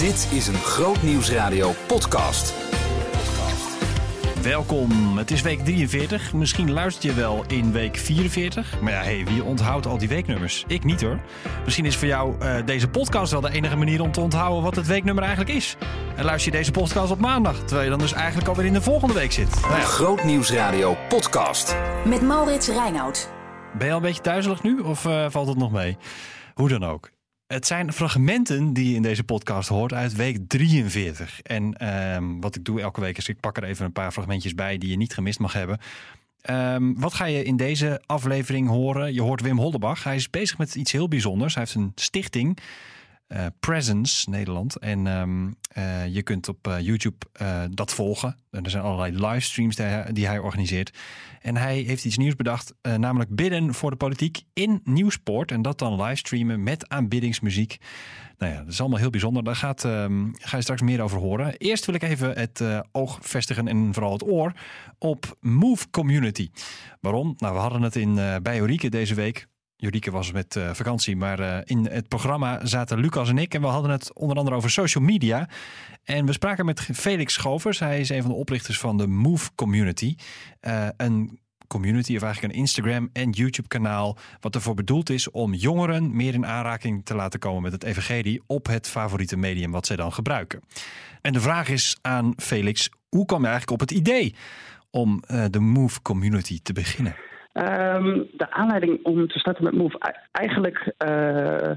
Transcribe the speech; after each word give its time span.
Dit 0.00 0.28
is 0.32 0.46
een 0.46 0.54
Groot 0.54 1.02
Nieuwsradio 1.02 1.72
podcast. 1.86 2.54
Welkom, 4.42 5.18
het 5.18 5.30
is 5.30 5.42
week 5.42 5.64
43. 5.64 6.32
Misschien 6.32 6.70
luister 6.70 7.10
je 7.10 7.16
wel 7.16 7.44
in 7.46 7.72
week 7.72 7.96
44. 7.96 8.80
Maar 8.80 8.92
ja, 8.92 9.02
hey, 9.02 9.24
wie 9.24 9.44
onthoudt 9.44 9.86
al 9.86 9.98
die 9.98 10.08
weeknummers? 10.08 10.64
Ik 10.66 10.84
niet 10.84 11.00
hoor. 11.00 11.20
Misschien 11.64 11.84
is 11.84 11.96
voor 11.96 12.08
jou 12.08 12.34
uh, 12.42 12.56
deze 12.64 12.88
podcast 12.88 13.32
wel 13.32 13.40
de 13.40 13.50
enige 13.50 13.76
manier 13.76 14.02
om 14.02 14.12
te 14.12 14.20
onthouden 14.20 14.62
wat 14.62 14.76
het 14.76 14.86
weeknummer 14.86 15.24
eigenlijk 15.24 15.56
is. 15.56 15.76
En 16.16 16.24
luister 16.24 16.52
je 16.52 16.58
deze 16.58 16.70
podcast 16.70 17.10
op 17.10 17.18
maandag, 17.18 17.58
terwijl 17.58 17.82
je 17.82 17.90
dan 17.90 17.98
dus 17.98 18.12
eigenlijk 18.12 18.48
alweer 18.48 18.66
in 18.66 18.72
de 18.72 18.82
volgende 18.82 19.14
week 19.14 19.32
zit. 19.32 19.60
Nou 19.60 19.74
ja. 19.74 19.80
Groot 19.80 20.24
Nieuwsradio 20.24 20.96
podcast. 21.08 21.76
Met 22.04 22.22
Maurits 22.22 22.68
Reinoud. 22.68 23.30
Ben 23.78 23.86
je 23.86 23.92
al 23.92 23.98
een 23.98 24.04
beetje 24.04 24.22
duizelig 24.22 24.62
nu 24.62 24.78
of 24.78 25.04
uh, 25.04 25.26
valt 25.28 25.48
het 25.48 25.58
nog 25.58 25.72
mee? 25.72 25.96
Hoe 26.54 26.68
dan 26.68 26.84
ook. 26.84 27.10
Het 27.52 27.66
zijn 27.66 27.92
fragmenten 27.92 28.72
die 28.72 28.88
je 28.88 28.94
in 28.94 29.02
deze 29.02 29.24
podcast 29.24 29.68
hoort 29.68 29.92
uit 29.92 30.14
week 30.14 30.38
43. 30.46 31.40
En 31.42 31.88
um, 32.14 32.40
wat 32.40 32.56
ik 32.56 32.64
doe 32.64 32.80
elke 32.80 33.00
week 33.00 33.18
is 33.18 33.28
ik 33.28 33.40
pak 33.40 33.56
er 33.56 33.64
even 33.64 33.84
een 33.84 33.92
paar 33.92 34.12
fragmentjes 34.12 34.54
bij 34.54 34.78
die 34.78 34.90
je 34.90 34.96
niet 34.96 35.14
gemist 35.14 35.38
mag 35.38 35.52
hebben. 35.52 35.78
Um, 36.50 37.00
wat 37.00 37.14
ga 37.14 37.24
je 37.24 37.42
in 37.42 37.56
deze 37.56 38.02
aflevering 38.06 38.68
horen? 38.68 39.14
Je 39.14 39.22
hoort 39.22 39.40
Wim 39.40 39.58
Hollebach. 39.58 40.04
Hij 40.04 40.14
is 40.14 40.30
bezig 40.30 40.58
met 40.58 40.74
iets 40.74 40.92
heel 40.92 41.08
bijzonders. 41.08 41.54
Hij 41.54 41.62
heeft 41.62 41.76
een 41.76 41.92
stichting. 41.94 42.58
Uh, 43.32 43.46
Presence 43.60 44.30
Nederland. 44.30 44.76
En 44.76 45.06
um, 45.06 45.56
uh, 45.78 46.06
je 46.06 46.22
kunt 46.22 46.48
op 46.48 46.66
uh, 46.68 46.80
YouTube 46.80 47.26
dat 47.70 47.92
volgen. 47.92 48.36
En 48.50 48.64
er 48.64 48.70
zijn 48.70 48.82
allerlei 48.82 49.26
livestreams 49.26 49.76
die 50.12 50.26
hij, 50.26 50.38
organiseert. 50.38 50.98
En 51.40 51.56
hij 51.56 51.78
heeft 51.78 52.04
iets 52.04 52.16
nieuws 52.16 52.36
bedacht, 52.36 52.74
namelijk 52.82 53.34
bidden 53.34 53.74
voor 53.74 53.90
de 53.90 53.96
politiek 53.96 54.42
in 54.52 54.80
Nieuwsport. 54.84 55.50
En 55.50 55.62
dat 55.62 55.78
dan 55.78 56.02
livestreamen 56.02 56.62
met 56.62 56.88
aanbiddingsmuziek. 56.88 57.76
Nou 58.38 58.52
ja, 58.52 58.58
dat 58.58 58.68
is 58.72 58.80
allemaal 58.80 58.98
heel 58.98 59.10
bijzonder. 59.10 59.44
Daar 59.44 59.56
gaat, 59.56 59.84
um, 59.84 60.32
ga 60.38 60.56
je 60.56 60.62
straks 60.62 60.82
meer 60.82 61.00
over 61.00 61.18
horen. 61.18 61.56
Eerst 61.56 61.86
wil 61.86 61.94
ik 61.94 62.02
even 62.02 62.38
het 62.38 62.62
oog 62.92 63.18
vestigen 63.22 63.68
en 63.68 63.94
vooral 63.94 64.12
het 64.12 64.24
oor 64.28 64.52
op 64.98 65.36
Move 65.40 65.90
Community. 65.90 66.50
Waarom? 67.00 67.34
Nou, 67.38 67.54
we 67.54 67.60
hadden 67.60 67.82
het 67.82 67.96
in, 67.96 68.18
Eureka 68.42 68.88
deze 68.88 69.14
week 69.14 69.48
Jurieke 69.80 70.10
was 70.10 70.32
met 70.32 70.56
uh, 70.56 70.70
vakantie, 70.72 71.16
maar 71.16 71.40
uh, 71.40 71.58
in 71.64 71.86
het 71.86 72.08
programma 72.08 72.66
zaten 72.66 72.98
Lucas 72.98 73.28
en 73.28 73.38
ik. 73.38 73.54
En 73.54 73.60
we 73.60 73.66
hadden 73.66 73.90
het 73.90 74.14
onder 74.14 74.36
andere 74.36 74.56
over 74.56 74.70
social 74.70 75.04
media. 75.04 75.48
En 76.04 76.26
we 76.26 76.32
spraken 76.32 76.64
met 76.64 76.80
Felix 76.80 77.34
Schovers. 77.34 77.78
Hij 77.78 78.00
is 78.00 78.08
een 78.08 78.22
van 78.22 78.30
de 78.30 78.36
oprichters 78.36 78.78
van 78.78 78.96
de 78.96 79.06
Move 79.06 79.50
Community. 79.54 80.16
Uh, 80.60 80.88
een 80.96 81.38
community, 81.66 82.16
of 82.16 82.22
eigenlijk 82.22 82.54
een 82.54 82.60
Instagram 82.60 83.10
en 83.12 83.30
YouTube 83.30 83.68
kanaal. 83.68 84.16
Wat 84.40 84.54
ervoor 84.54 84.74
bedoeld 84.74 85.10
is 85.10 85.30
om 85.30 85.54
jongeren 85.54 86.16
meer 86.16 86.34
in 86.34 86.46
aanraking 86.46 87.04
te 87.04 87.14
laten 87.14 87.40
komen 87.40 87.62
met 87.62 87.72
het 87.72 87.84
evangelie 87.84 88.42
op 88.46 88.66
het 88.66 88.88
favoriete 88.88 89.36
medium 89.36 89.70
wat 89.70 89.86
zij 89.86 89.96
dan 89.96 90.12
gebruiken. 90.12 90.60
En 91.20 91.32
de 91.32 91.40
vraag 91.40 91.68
is 91.68 91.98
aan 92.00 92.32
Felix, 92.36 92.90
hoe 93.08 93.24
kwam 93.24 93.40
je 93.40 93.48
eigenlijk 93.48 93.82
op 93.82 93.88
het 93.88 93.98
idee 93.98 94.34
om 94.90 95.22
de 95.50 95.60
Move 95.60 96.02
Community 96.02 96.60
te 96.62 96.72
beginnen? 96.72 97.29
Um, 97.60 98.28
de 98.32 98.50
aanleiding 98.50 99.04
om 99.04 99.28
te 99.28 99.38
starten 99.38 99.64
met 99.64 99.72
Move, 99.72 99.98
eigenlijk 100.32 100.94
uh, 101.06 101.70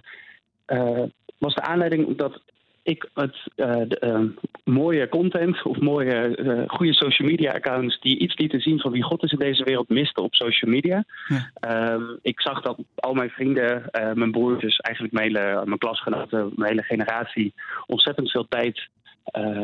uh, 0.67 1.03
was 1.38 1.56
de 1.56 1.62
aanleiding 1.62 2.17
dat 2.17 2.42
ik 2.84 3.09
het 3.14 3.38
uh, 3.56 3.72
de, 3.88 4.34
mooie 4.64 5.09
content 5.09 5.64
of 5.64 5.80
mooie 5.80 6.66
goede 6.67 6.94
social 6.94 7.28
media 7.28 7.52
accounts 7.52 8.00
die 8.00 8.17
iets 8.17 8.38
lieten 8.38 8.59
zien 8.59 8.80
van 8.80 8.92
wie 8.92 9.04
God 9.04 9.23
is 9.23 9.31
in 9.31 9.39
deze 9.39 9.64
wereld 9.64 9.89
miste 9.89 10.22
op 10.22 10.36
social 10.36 10.72
media. 10.72 11.04
Ja. 11.28 11.92
Um, 11.94 12.20
ik 12.22 12.42
zag 12.42 12.61
dat 12.61 12.78
al 12.95 13.14
mijn 13.14 13.30
vrienden, 13.30 13.84
mijn 14.14 14.31
broertjes, 14.31 14.78
eigenlijk 14.78 15.16
mijn, 15.16 15.28
hele, 15.28 15.61
mijn 15.66 15.80
klasgenoten, 15.80 16.52
mijn 16.56 16.70
hele 16.70 16.84
generatie 16.84 17.54
ontzettend 17.86 18.31
veel 18.31 18.48
tijd 18.48 18.89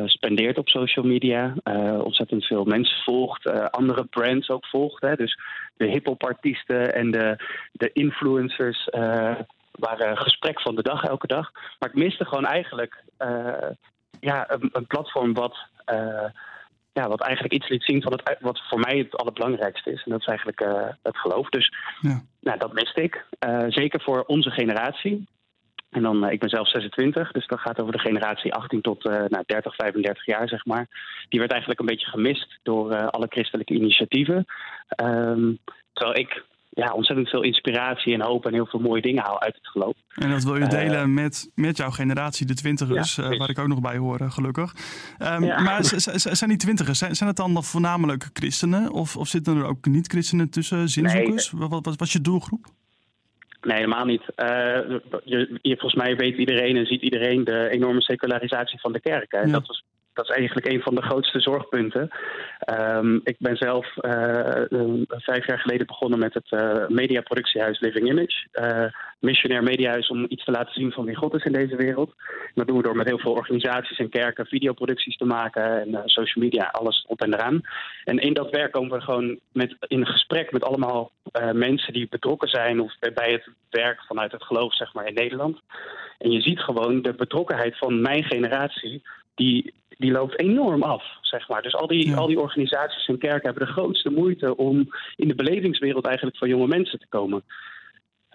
spendeert 0.05 0.57
op 0.57 0.69
social 0.69 1.05
media. 1.05 1.53
Ontzettend 2.03 2.45
veel 2.45 2.65
mensen 2.65 3.03
volgt. 3.03 3.71
Andere 3.71 4.05
brands 4.05 4.49
ook 4.49 4.65
volgt. 4.65 5.01
Hè. 5.01 5.15
Dus 5.15 5.37
de 5.79 5.87
hip-hop 5.87 6.23
artiesten 6.23 6.93
en 6.93 7.11
de, 7.11 7.35
de 7.71 7.89
influencers 7.93 8.87
waren 9.71 10.17
gesprek 10.17 10.61
van 10.61 10.75
de 10.75 10.81
dag 10.81 11.03
elke 11.03 11.27
dag. 11.27 11.51
Maar 11.79 11.89
ik 11.89 11.95
miste 11.95 12.25
gewoon 12.25 12.45
eigenlijk 12.45 13.03
ja, 14.19 14.51
een, 14.51 14.69
een, 14.71 14.87
platform 14.87 15.33
wat. 15.33 15.57
ja, 16.93 17.07
wat 17.07 17.21
eigenlijk 17.21 17.53
iets 17.53 17.67
liet 17.69 17.83
zien 17.83 18.01
van 18.01 18.11
het, 18.11 18.37
wat 18.39 18.61
voor 18.69 18.79
mij 18.79 18.97
het 18.97 19.15
allerbelangrijkste 19.15 19.91
is. 19.91 20.03
En 20.03 20.11
dat 20.11 20.19
is 20.19 20.27
eigenlijk 20.27 20.59
het 21.01 21.17
geloof. 21.17 21.49
Dus 21.49 21.73
ja. 22.01 22.21
nou, 22.39 22.57
dat 22.57 22.73
miste 22.73 23.01
ik. 23.01 23.25
zeker 23.67 24.01
voor 24.01 24.23
onze 24.23 24.51
generatie. 24.51 25.27
En 25.89 26.01
dan, 26.01 26.25
uh, 26.25 26.31
ik 26.31 26.39
ben 26.39 26.49
zelf 26.49 26.69
26, 26.69 27.31
dus 27.31 27.47
dat 27.47 27.59
gaat 27.59 27.81
over 27.81 27.93
de 27.93 27.99
generatie 27.99 28.53
18 28.53 28.81
tot 28.81 29.05
uh, 29.05 29.13
nou, 29.27 29.43
30, 29.45 29.75
35 29.75 30.25
jaar, 30.25 30.47
zeg 30.47 30.65
maar. 30.65 30.87
Die 31.29 31.39
werd 31.39 31.51
eigenlijk 31.51 31.79
een 31.79 31.85
beetje 31.85 32.09
gemist 32.09 32.59
door 32.63 32.91
uh, 32.91 33.07
alle 33.07 33.27
christelijke 33.29 33.73
initiatieven. 33.73 34.45
Um, 35.03 35.59
terwijl 35.93 36.19
ik 36.19 36.43
ja, 36.69 36.91
ontzettend 36.93 37.29
veel 37.29 37.43
inspiratie 37.43 38.13
en 38.13 38.21
hoop 38.21 38.45
en 38.45 38.53
heel 38.53 38.65
veel 38.65 38.79
mooie 38.79 39.01
dingen 39.01 39.23
haal 39.23 39.41
uit 39.41 39.55
het 39.55 39.67
geloof. 39.67 39.93
En 40.15 40.29
dat 40.29 40.43
wil 40.43 40.57
je 40.57 40.67
delen 40.67 41.13
met, 41.13 41.51
met 41.55 41.77
jouw 41.77 41.89
generatie, 41.89 42.45
de 42.45 42.53
twintigers, 42.53 43.15
ja, 43.15 43.37
waar 43.37 43.49
ik 43.49 43.59
ook 43.59 43.67
nog 43.67 43.81
bij 43.81 43.97
hoor, 43.97 44.19
gelukkig. 44.31 44.75
Um, 45.19 45.43
ja. 45.43 45.61
Maar 45.61 45.83
zijn 46.13 46.49
die 46.49 46.57
twintigers, 46.57 46.99
zijn, 46.99 47.15
zijn 47.15 47.29
het 47.29 47.37
dan 47.37 47.63
voornamelijk 47.63 48.29
christenen? 48.33 48.91
Of, 48.91 49.17
of 49.17 49.27
zitten 49.27 49.57
er 49.57 49.65
ook 49.65 49.85
niet-christenen 49.85 50.49
tussen, 50.49 50.89
zinzoekers? 50.89 51.51
Nee. 51.51 51.67
Wat, 51.67 51.85
wat 51.85 51.95
was 51.95 52.13
je 52.13 52.21
doelgroep? 52.21 52.67
Nee, 53.61 53.75
helemaal 53.75 54.05
niet. 54.05 54.21
Uh, 54.21 54.99
je, 55.23 55.59
je, 55.61 55.77
volgens 55.77 56.03
mij 56.03 56.15
weet 56.15 56.37
iedereen 56.37 56.77
en 56.77 56.85
ziet 56.85 57.01
iedereen 57.01 57.43
de 57.43 57.69
enorme 57.69 58.01
secularisatie 58.01 58.79
van 58.79 58.91
de 58.91 58.99
kerk. 58.99 59.31
En 59.31 59.45
ja. 59.47 59.51
dat, 59.51 59.67
was, 59.67 59.83
dat 60.13 60.29
is 60.29 60.35
eigenlijk 60.35 60.67
een 60.67 60.81
van 60.81 60.95
de 60.95 61.01
grootste 61.01 61.39
zorgpunten. 61.39 62.09
Um, 62.71 63.21
ik 63.23 63.35
ben 63.39 63.57
zelf 63.57 63.87
uh, 64.01 64.63
vijf 65.07 65.47
jaar 65.47 65.59
geleden 65.59 65.87
begonnen 65.87 66.19
met 66.19 66.33
het 66.33 66.51
uh, 66.51 66.87
mediaproductiehuis 66.87 67.79
Living 67.79 68.09
Image. 68.09 68.47
missionair 69.19 69.63
mediahuis 69.63 70.07
om 70.07 70.25
iets 70.29 70.43
te 70.43 70.51
laten 70.51 70.73
zien 70.73 70.91
van 70.91 71.05
wie 71.05 71.15
God 71.15 71.33
is 71.33 71.43
in 71.43 71.51
deze 71.51 71.75
wereld. 71.75 72.13
Dat 72.53 72.67
doen 72.67 72.77
we 72.77 72.83
door 72.83 72.95
met 72.95 73.07
heel 73.07 73.19
veel 73.19 73.31
organisaties 73.33 73.97
en 73.97 74.09
kerken 74.09 74.45
videoproducties 74.45 75.17
te 75.17 75.25
maken 75.25 75.81
en 75.81 76.01
social 76.05 76.43
media, 76.43 76.69
alles 76.71 77.05
op 77.07 77.21
en 77.21 77.33
eraan. 77.33 77.61
En 78.03 78.17
in 78.17 78.33
dat 78.33 78.49
werk 78.49 78.71
komen 78.71 78.97
we 78.97 79.03
gewoon 79.03 79.39
met, 79.51 79.75
in 79.87 80.05
gesprek 80.05 80.51
met 80.51 80.63
allemaal 80.63 81.11
mensen 81.53 81.93
die 81.93 82.07
betrokken 82.09 82.49
zijn 82.49 82.79
of 82.79 82.95
bij 83.13 83.31
het 83.31 83.49
werk 83.69 84.01
vanuit 84.07 84.31
het 84.31 84.43
geloof, 84.43 84.75
zeg 84.75 84.93
maar, 84.93 85.07
in 85.07 85.13
Nederland. 85.13 85.59
En 86.17 86.31
je 86.31 86.41
ziet 86.41 86.59
gewoon 86.59 87.01
de 87.01 87.13
betrokkenheid 87.13 87.77
van 87.77 88.01
mijn 88.01 88.23
generatie 88.23 89.01
die, 89.35 89.73
die 89.99 90.11
loopt 90.11 90.39
enorm 90.39 90.83
af, 90.83 91.03
zeg 91.21 91.47
maar. 91.47 91.61
Dus 91.61 91.75
al 91.75 91.87
die, 91.87 92.07
ja. 92.07 92.15
al 92.15 92.27
die 92.27 92.39
organisaties 92.39 93.07
en 93.07 93.17
kerken 93.17 93.49
hebben 93.49 93.67
de 93.67 93.73
grootste 93.73 94.09
moeite 94.09 94.55
om 94.55 94.89
in 95.15 95.27
de 95.27 95.35
belevingswereld 95.35 96.05
eigenlijk 96.05 96.37
van 96.37 96.49
jonge 96.49 96.67
mensen 96.67 96.99
te 96.99 97.07
komen. 97.09 97.43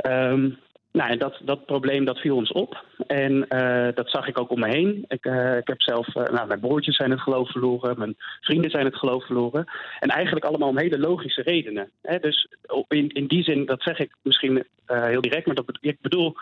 Um, 0.07 0.59
nou, 0.93 1.11
en 1.11 1.19
dat, 1.19 1.41
dat 1.43 1.67
probleem 1.67 2.05
dat 2.05 2.19
viel 2.19 2.37
ons 2.37 2.53
op. 2.53 2.85
En 3.07 3.47
uh, 3.49 3.89
dat 3.95 4.11
zag 4.11 4.27
ik 4.27 4.39
ook 4.39 4.51
om 4.51 4.61
me 4.61 4.69
heen. 4.69 5.05
Ik, 5.09 5.27
uh, 5.27 5.57
ik 5.57 5.67
heb 5.67 5.83
zelf, 5.83 6.15
uh, 6.15 6.23
nou, 6.23 6.47
mijn 6.47 6.61
broertjes 6.61 6.97
zijn 6.97 7.11
het 7.11 7.21
geloof 7.21 7.51
verloren, 7.51 7.99
mijn 7.99 8.17
vrienden 8.41 8.71
zijn 8.71 8.85
het 8.85 8.97
geloof 8.97 9.27
verloren. 9.27 9.65
En 10.01 10.09
eigenlijk 10.09 10.45
allemaal 10.45 10.69
om 10.69 10.79
hele 10.79 10.99
logische 10.99 11.43
redenen. 11.43 11.91
Hè? 12.03 12.19
Dus 12.19 12.49
in, 12.89 13.09
in 13.09 13.27
die 13.27 13.43
zin, 13.43 13.67
dat 13.67 13.83
zeg 13.83 13.99
ik 13.99 14.15
misschien 14.23 14.65
heel 14.87 15.21
direct, 15.21 15.47
maar 15.47 15.55
dat, 15.55 15.79
ik 15.81 16.01
bedoel, 16.01 16.37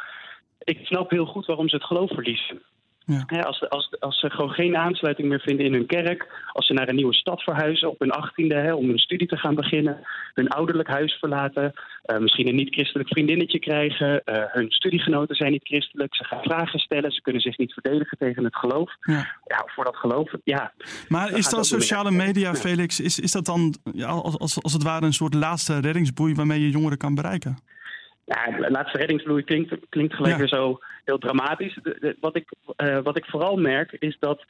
ik 0.59 0.78
snap 0.83 1.10
heel 1.10 1.27
goed 1.27 1.47
waarom 1.47 1.69
ze 1.69 1.77
het 1.77 1.84
geloof 1.84 2.10
verliezen. 2.10 2.62
Ja. 3.06 3.40
Als, 3.40 3.68
als, 3.68 4.00
als 4.00 4.20
ze 4.20 4.30
gewoon 4.30 4.50
geen 4.50 4.76
aansluiting 4.76 5.28
meer 5.28 5.40
vinden 5.40 5.66
in 5.66 5.72
hun 5.72 5.86
kerk, 5.86 6.28
als 6.52 6.66
ze 6.66 6.72
naar 6.72 6.88
een 6.88 6.94
nieuwe 6.94 7.14
stad 7.14 7.42
verhuizen 7.42 7.90
op 7.90 7.98
hun 7.98 8.10
achttiende 8.10 8.54
hè, 8.54 8.74
om 8.74 8.90
een 8.90 8.98
studie 8.98 9.26
te 9.26 9.36
gaan 9.36 9.54
beginnen, 9.54 10.06
hun 10.34 10.48
ouderlijk 10.48 10.88
huis 10.88 11.12
verlaten, 11.12 11.72
uh, 12.06 12.18
misschien 12.18 12.48
een 12.48 12.54
niet-christelijk 12.54 13.08
vriendinnetje 13.08 13.58
krijgen, 13.58 14.22
uh, 14.24 14.34
hun 14.46 14.70
studiegenoten 14.70 15.36
zijn 15.36 15.52
niet 15.52 15.66
christelijk, 15.66 16.14
ze 16.16 16.24
gaan 16.24 16.42
vragen 16.42 16.78
stellen, 16.78 17.12
ze 17.12 17.22
kunnen 17.22 17.42
zich 17.42 17.59
niet 17.59 17.72
verdedigen 17.72 18.18
tegen 18.18 18.44
het 18.44 18.56
geloof. 18.56 18.91
Ja, 19.00 19.27
ja 19.44 19.62
voor 19.66 19.84
dat 19.84 19.97
geloof, 19.97 20.32
ja. 20.44 20.72
Maar 21.09 21.36
is 21.36 21.48
dat 21.48 21.66
sociale 21.66 22.10
media, 22.10 22.54
Felix, 22.54 23.00
is, 23.00 23.21
is 23.21 23.32
dat 23.32 23.44
dan 23.44 23.74
ja, 23.92 24.06
als, 24.06 24.62
als 24.62 24.72
het 24.72 24.82
ware 24.82 25.06
een 25.06 25.12
soort 25.12 25.34
laatste 25.34 25.80
reddingsboei 25.80 26.34
waarmee 26.34 26.60
je 26.60 26.71
jongeren 26.71 26.98
kan 26.98 27.15
bereiken? 27.15 27.56
Ja, 28.24 28.69
laatste 28.69 28.98
reddingsvloei 28.98 29.42
klinkt, 29.42 29.77
klinkt 29.89 30.15
gelijk 30.15 30.33
ja. 30.33 30.39
weer 30.39 30.48
zo 30.48 30.78
heel 31.04 31.19
dramatisch. 31.19 31.78
De, 31.83 31.97
de, 32.01 32.16
wat, 32.21 32.36
ik, 32.36 32.53
uh, 32.77 32.98
wat 33.03 33.16
ik 33.16 33.24
vooral 33.24 33.57
merk 33.57 33.92
is 33.92 34.16
dat 34.19 34.45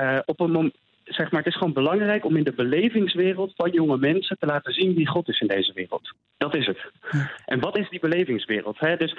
uh, 0.00 0.18
op 0.24 0.40
een 0.40 0.50
moment. 0.50 0.74
Zeg 1.04 1.30
maar, 1.30 1.42
het 1.42 1.52
is 1.52 1.58
gewoon 1.58 1.72
belangrijk 1.72 2.24
om 2.24 2.36
in 2.36 2.44
de 2.44 2.52
belevingswereld 2.52 3.52
van 3.56 3.70
jonge 3.70 3.96
mensen 3.96 4.38
te 4.38 4.46
laten 4.46 4.72
zien 4.72 4.94
wie 4.94 5.06
God 5.08 5.28
is 5.28 5.40
in 5.40 5.46
deze 5.46 5.72
wereld. 5.72 6.12
Dat 6.36 6.56
is 6.56 6.66
het. 6.66 6.78
Ja. 7.10 7.30
En 7.44 7.60
wat 7.60 7.78
is 7.78 7.88
die 7.88 8.00
belevingswereld? 8.00 8.78
Hè? 8.78 8.96
Dus 8.96 9.16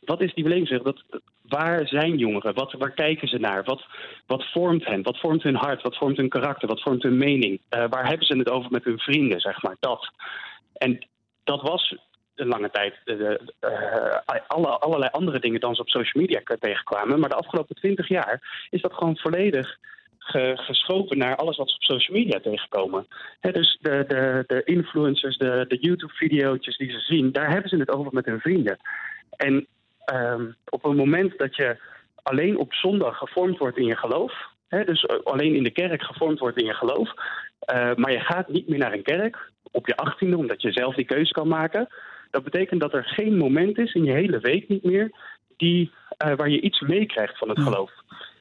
wat 0.00 0.22
is 0.22 0.34
die 0.34 0.44
belevingswereld? 0.44 1.02
Dat, 1.10 1.20
waar 1.42 1.88
zijn 1.88 2.16
jongeren? 2.16 2.54
Wat, 2.54 2.72
waar 2.72 2.90
kijken 2.90 3.28
ze 3.28 3.38
naar? 3.38 3.64
Wat, 3.64 3.86
wat 4.26 4.50
vormt 4.50 4.84
hen? 4.84 5.02
Wat 5.02 5.18
vormt 5.18 5.42
hun 5.42 5.54
hart? 5.54 5.82
Wat 5.82 5.96
vormt 5.96 6.16
hun 6.16 6.28
karakter? 6.28 6.68
Wat 6.68 6.82
vormt 6.82 7.02
hun 7.02 7.16
mening? 7.16 7.60
Uh, 7.70 7.84
waar 7.88 8.08
hebben 8.08 8.26
ze 8.26 8.36
het 8.36 8.50
over 8.50 8.70
met 8.70 8.84
hun 8.84 8.98
vrienden? 8.98 9.40
Zeg 9.40 9.62
maar 9.62 9.76
dat. 9.80 10.12
En 10.72 11.06
dat 11.44 11.62
was 11.62 11.96
een 12.34 12.48
lange 12.48 12.70
tijd 12.70 12.94
de, 13.04 13.40
alle, 14.46 14.68
allerlei 14.68 15.10
andere 15.10 15.38
dingen 15.38 15.60
dan 15.60 15.74
ze 15.74 15.80
op 15.80 15.88
social 15.88 16.22
media 16.22 16.40
tegenkwamen. 16.58 17.20
Maar 17.20 17.28
de 17.28 17.34
afgelopen 17.34 17.76
twintig 17.76 18.08
jaar 18.08 18.66
is 18.70 18.80
dat 18.80 18.92
gewoon 18.92 19.16
volledig 19.16 19.78
geschoven 20.54 21.18
naar 21.18 21.36
alles 21.36 21.56
wat 21.56 21.70
ze 21.70 21.74
op 21.74 21.82
social 21.82 22.18
media 22.18 22.40
tegenkomen. 22.40 23.06
dus 23.40 23.78
de, 23.80 24.04
de, 24.08 24.44
de 24.46 24.64
influencers, 24.64 25.38
de, 25.38 25.64
de 25.68 25.78
YouTube-video's 25.80 26.76
die 26.76 26.90
ze 26.90 26.98
zien, 26.98 27.32
daar 27.32 27.50
hebben 27.50 27.68
ze 27.68 27.76
het 27.76 27.90
over 27.90 28.12
met 28.14 28.26
hun 28.26 28.40
vrienden. 28.40 28.78
En 29.36 29.66
ehm, 30.04 30.50
op 30.68 30.82
het 30.82 30.96
moment 30.96 31.38
dat 31.38 31.56
je 31.56 31.76
alleen 32.22 32.58
op 32.58 32.74
zondag 32.74 33.18
gevormd 33.18 33.58
wordt 33.58 33.78
in 33.78 33.86
je 33.86 33.96
geloof, 33.96 34.32
dus 34.68 35.08
alleen 35.24 35.54
in 35.54 35.62
de 35.62 35.70
kerk 35.70 36.02
gevormd 36.02 36.38
wordt 36.38 36.58
in 36.58 36.66
je 36.66 36.74
geloof, 36.74 37.10
uh, 37.74 37.94
maar 37.94 38.12
je 38.12 38.20
gaat 38.20 38.48
niet 38.48 38.68
meer 38.68 38.78
naar 38.78 38.92
een 38.92 39.02
kerk 39.02 39.50
op 39.70 39.86
je 39.86 39.96
achttiende, 39.96 40.36
omdat 40.36 40.62
je 40.62 40.72
zelf 40.72 40.94
die 40.94 41.04
keuze 41.04 41.32
kan 41.32 41.48
maken. 41.48 41.88
Dat 42.32 42.44
betekent 42.44 42.80
dat 42.80 42.94
er 42.94 43.04
geen 43.04 43.36
moment 43.36 43.78
is 43.78 43.94
in 43.94 44.04
je 44.04 44.12
hele 44.12 44.38
week 44.38 44.68
niet 44.68 44.84
meer 44.84 45.10
die, 45.56 45.90
uh, 46.26 46.34
waar 46.34 46.50
je 46.50 46.60
iets 46.60 46.80
meekrijgt 46.80 47.38
van 47.38 47.48
het 47.48 47.60
geloof. 47.60 47.92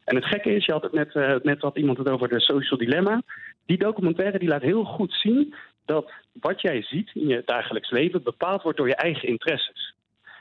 En 0.05 0.15
het 0.15 0.25
gekke 0.25 0.55
is, 0.55 0.65
je 0.65 0.71
had 0.71 0.83
het 0.83 0.91
net, 0.91 1.15
uh, 1.15 1.35
net 1.43 1.61
had 1.61 1.77
iemand 1.77 1.97
het 1.97 2.09
over 2.09 2.27
de 2.27 2.39
social 2.39 2.79
dilemma. 2.79 3.21
Die 3.65 3.77
documentaire 3.77 4.39
die 4.39 4.47
laat 4.47 4.61
heel 4.61 4.83
goed 4.83 5.13
zien 5.13 5.55
dat 5.85 6.11
wat 6.31 6.61
jij 6.61 6.81
ziet 6.81 7.11
in 7.13 7.27
je 7.27 7.41
dagelijks 7.45 7.89
leven 7.89 8.23
bepaald 8.23 8.61
wordt 8.61 8.77
door 8.77 8.88
je 8.88 8.95
eigen 8.95 9.27
interesses. 9.27 9.93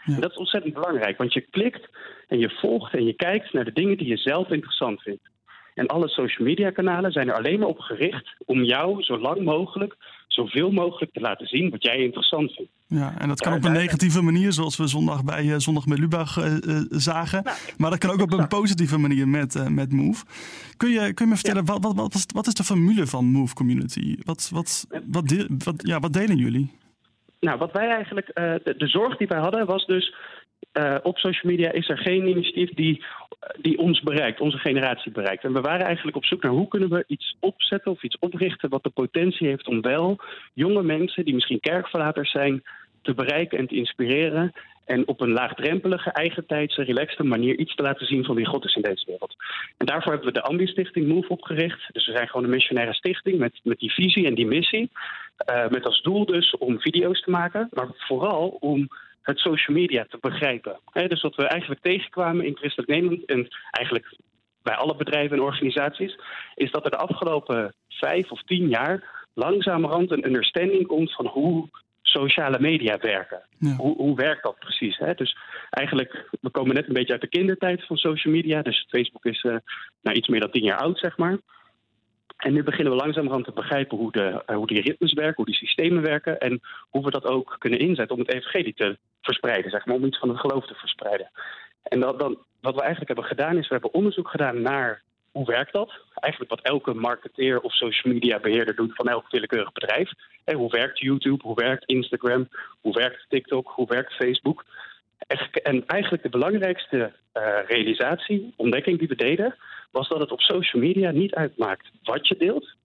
En 0.05 0.20
dat 0.20 0.31
is 0.31 0.37
ontzettend 0.37 0.75
belangrijk, 0.75 1.19
want 1.19 1.32
je 1.32 1.41
klikt 1.41 1.88
en 2.29 2.38
je 2.38 2.50
volgt 2.50 2.94
en 2.94 3.05
je 3.05 3.12
kijkt 3.12 3.52
naar 3.52 3.64
de 3.64 3.73
dingen 3.73 3.97
die 3.97 4.08
je 4.08 4.17
zelf 4.17 4.50
interessant 4.50 5.02
vindt. 5.02 5.23
En 5.81 5.87
alle 5.87 6.09
social 6.09 6.47
media 6.49 6.71
kanalen 6.71 7.12
zijn 7.12 7.29
er 7.29 7.35
alleen 7.35 7.59
maar 7.59 7.69
op 7.69 7.79
gericht 7.79 8.35
om 8.44 8.62
jou 8.62 9.03
zo 9.03 9.19
lang 9.19 9.43
mogelijk, 9.44 9.97
zoveel 10.27 10.71
mogelijk 10.71 11.12
te 11.12 11.21
laten 11.21 11.47
zien 11.47 11.71
wat 11.71 11.82
jij 11.82 11.97
interessant 11.97 12.53
vindt. 12.53 12.71
Ja, 12.87 13.15
en 13.19 13.29
dat 13.29 13.41
kan 13.41 13.53
op 13.53 13.65
een 13.65 13.73
negatieve 13.73 14.23
manier, 14.23 14.53
zoals 14.53 14.77
we 14.77 14.87
zondag 14.87 15.25
bij 15.25 15.44
uh, 15.44 15.55
Zondag 15.56 15.87
met 15.87 15.99
Lubach 15.99 16.37
uh, 16.37 16.44
zagen. 16.91 17.43
Nou, 17.43 17.56
maar 17.79 17.91
dat 17.91 17.99
kan 17.99 18.11
ook 18.11 18.21
op 18.21 18.32
een 18.32 18.49
positieve 18.49 18.99
manier 18.99 19.29
met, 19.29 19.71
met 19.71 19.93
Move. 19.93 20.25
Kun 20.77 20.91
je, 20.91 21.15
kun 21.15 21.25
je 21.25 21.31
me 21.31 21.37
vertellen, 21.37 21.65
wat, 21.65 21.83
wat, 21.83 21.94
wat, 21.94 22.25
wat, 22.35 22.47
is 22.47 22.55
de 22.55 22.65
formule 22.65 23.06
van 23.06 23.25
Move 23.25 23.55
Community? 23.55 24.17
Wat, 24.25 24.50
wat, 24.53 24.87
wat, 25.06 25.47
wat, 25.65 25.75
ja, 25.76 26.00
wat 26.00 26.12
delen 26.12 26.37
jullie? 26.37 26.71
Nou, 27.41 27.59
wat 27.59 27.73
wij 27.73 27.88
eigenlijk, 27.88 28.31
de, 28.35 28.75
de 28.76 28.87
zorg 28.87 29.17
die 29.17 29.26
wij 29.26 29.41
hadden 29.41 29.67
was 29.67 29.87
dus 29.87 30.15
uh, 30.72 30.96
op 31.02 31.19
social 31.19 31.52
media 31.52 31.72
is 31.72 31.88
er 31.88 31.99
geen 31.99 32.26
initiatief 32.26 32.70
die, 32.70 33.05
die 33.61 33.78
ons 33.78 34.00
bereikt, 34.00 34.40
onze 34.40 34.58
generatie 34.58 35.12
bereikt. 35.12 35.44
En 35.44 35.52
we 35.52 35.61
waren 35.61 35.87
eigenlijk 35.87 36.17
op 36.17 36.25
zoek 36.25 36.43
naar 36.43 36.52
hoe 36.52 36.69
kunnen 36.69 36.88
we 36.88 37.05
iets 37.06 37.37
opzetten 37.40 37.90
of 37.90 38.02
iets 38.02 38.19
oprichten 38.19 38.69
wat 38.69 38.82
de 38.82 38.90
potentie 38.90 39.49
heeft 39.49 39.67
om 39.67 39.81
wel 39.81 40.20
jonge 40.55 40.82
mensen 40.82 41.25
die 41.25 41.34
misschien 41.34 41.61
kerkverlaters 41.61 42.31
zijn 42.31 42.62
te 43.02 43.14
bereiken 43.14 43.58
en 43.58 43.67
te 43.67 43.75
inspireren. 43.75 44.52
En 44.84 45.08
op 45.08 45.20
een 45.20 45.32
laagdrempelige, 45.32 46.11
eigentijdse, 46.11 46.82
relaxte 46.82 47.23
manier 47.23 47.58
iets 47.58 47.75
te 47.75 47.82
laten 47.82 48.06
zien 48.06 48.25
van 48.25 48.34
wie 48.34 48.46
God 48.46 48.64
is 48.64 48.75
in 48.75 48.82
deze 48.82 49.06
wereld. 49.06 49.37
En 49.76 49.87
daarvoor 49.87 50.12
hebben 50.12 50.32
we 50.32 50.38
de 50.40 50.46
Ambi-stichting 50.46 51.08
Move 51.08 51.28
opgericht. 51.28 51.93
Dus 51.93 52.06
we 52.06 52.12
zijn 52.12 52.28
gewoon 52.28 52.44
een 52.44 52.50
missionaire 52.50 52.94
stichting 52.94 53.38
met, 53.38 53.61
met 53.62 53.78
die 53.78 53.93
visie 53.93 54.26
en 54.26 54.34
die 54.34 54.46
missie. 54.46 54.90
Uh, 55.50 55.69
met 55.69 55.84
als 55.84 56.02
doel 56.02 56.26
dus 56.26 56.56
om 56.56 56.81
video's 56.81 57.20
te 57.20 57.31
maken, 57.31 57.69
maar 57.70 57.88
vooral 57.96 58.49
om 58.49 58.88
het 59.22 59.38
social 59.38 59.76
media 59.76 60.06
te 60.08 60.19
begrijpen. 60.20 60.81
dus 60.93 61.22
wat 61.22 61.34
we 61.34 61.44
eigenlijk 61.44 61.81
tegenkwamen 61.81 62.46
in 62.46 62.56
Christelijk 62.56 62.90
Nederland 62.90 63.25
en 63.25 63.49
eigenlijk 63.70 64.17
bij 64.62 64.75
alle 64.75 64.96
bedrijven 64.96 65.37
en 65.37 65.43
organisaties, 65.43 66.19
is 66.55 66.70
dat 66.70 66.84
er 66.84 66.90
de 66.90 66.96
afgelopen 66.96 67.75
vijf 67.88 68.31
of 68.31 68.43
tien 68.43 68.69
jaar 68.69 69.26
langzamerhand 69.34 70.11
een 70.11 70.26
understanding 70.26 70.87
komt 70.87 71.14
van 71.14 71.26
hoe 71.26 71.69
sociale 72.02 72.61
media 72.61 72.99
werken. 72.99 73.43
Hoe, 73.76 73.96
hoe 73.96 74.17
werkt 74.17 74.43
dat 74.43 74.58
precies? 74.58 74.99
Hè? 74.99 75.14
Dus 75.14 75.37
eigenlijk, 75.70 76.28
we 76.40 76.50
komen 76.50 76.75
net 76.75 76.87
een 76.87 76.93
beetje 76.93 77.12
uit 77.12 77.20
de 77.20 77.28
kindertijd 77.28 77.87
van 77.87 77.96
social 77.96 78.34
media. 78.34 78.62
Dus 78.62 78.87
Facebook 78.88 79.25
is 79.25 79.43
uh, 79.43 79.56
nou, 80.02 80.16
iets 80.16 80.28
meer 80.28 80.40
dan 80.40 80.50
tien 80.50 80.64
jaar 80.64 80.78
oud, 80.78 80.99
zeg 80.99 81.16
maar. 81.16 81.38
En 82.40 82.52
nu 82.52 82.62
beginnen 82.62 82.92
we 82.92 82.98
langzamerhand 82.98 83.44
te 83.44 83.52
begrijpen 83.52 83.96
hoe, 83.96 84.12
de, 84.12 84.42
uh, 84.46 84.56
hoe 84.56 84.66
die 84.66 84.81
ritmes 84.81 85.12
werken, 85.12 85.37
hoe 85.37 85.44
die 85.44 85.54
systemen 85.54 86.02
werken 86.02 86.38
en 86.38 86.60
hoe 86.88 87.04
we 87.04 87.10
dat 87.10 87.25
ook 87.25 87.56
kunnen 87.58 87.78
inzetten 87.78 88.16
om 88.16 88.22
het 88.22 88.34
evangelie 88.34 88.75
te 88.75 88.98
verspreiden, 89.20 89.70
zeg 89.70 89.87
maar, 89.87 89.96
om 89.96 90.04
iets 90.04 90.19
van 90.19 90.28
het 90.28 90.38
geloof 90.38 90.66
te 90.66 90.75
verspreiden. 90.75 91.31
En 91.82 92.00
dat, 92.00 92.19
dan, 92.19 92.38
wat 92.60 92.75
we 92.75 92.81
eigenlijk 92.81 93.08
hebben 93.10 93.28
gedaan 93.31 93.56
is, 93.56 93.69
we 93.69 93.72
hebben 93.72 93.94
onderzoek 93.94 94.28
gedaan 94.28 94.62
naar 94.62 95.02
hoe 95.32 95.46
werkt 95.46 95.72
dat? 95.72 95.92
Eigenlijk 96.14 96.52
wat 96.52 96.62
elke 96.62 96.94
marketeer 96.94 97.60
of 97.60 97.72
social 97.72 98.12
media 98.12 98.38
beheerder 98.38 98.75
doet 98.75 98.94
van 98.94 99.08
elk 99.08 99.31
willekeurig 99.31 99.72
bedrijf. 99.72 100.10
En 100.44 100.56
hoe 100.56 100.70
werkt 100.70 100.98
YouTube? 100.98 101.42
Hoe 101.42 101.54
werkt 101.54 101.84
Instagram? 101.84 102.48
Hoe 102.81 102.94
werkt 102.94 103.26
TikTok? 103.28 103.72
Hoe 103.75 103.87
werkt 103.88 104.12
Facebook? 104.12 104.64
En 105.62 105.87
eigenlijk 105.87 106.22
de 106.22 106.28
belangrijkste 106.28 107.12
uh, 107.34 107.58
realisatie, 107.66 108.52
ontdekking 108.56 108.98
die 108.98 109.08
we 109.08 109.16
deden, 109.16 109.54
was 109.90 110.08
dat 110.08 110.20
het 110.20 110.32
op 110.32 110.40
social 110.40 110.82
media 110.82 111.10
niet 111.10 111.34
uitmaakt 111.34 111.90
wat 112.02 112.28
je 112.28 112.37
deelt. 112.38 112.78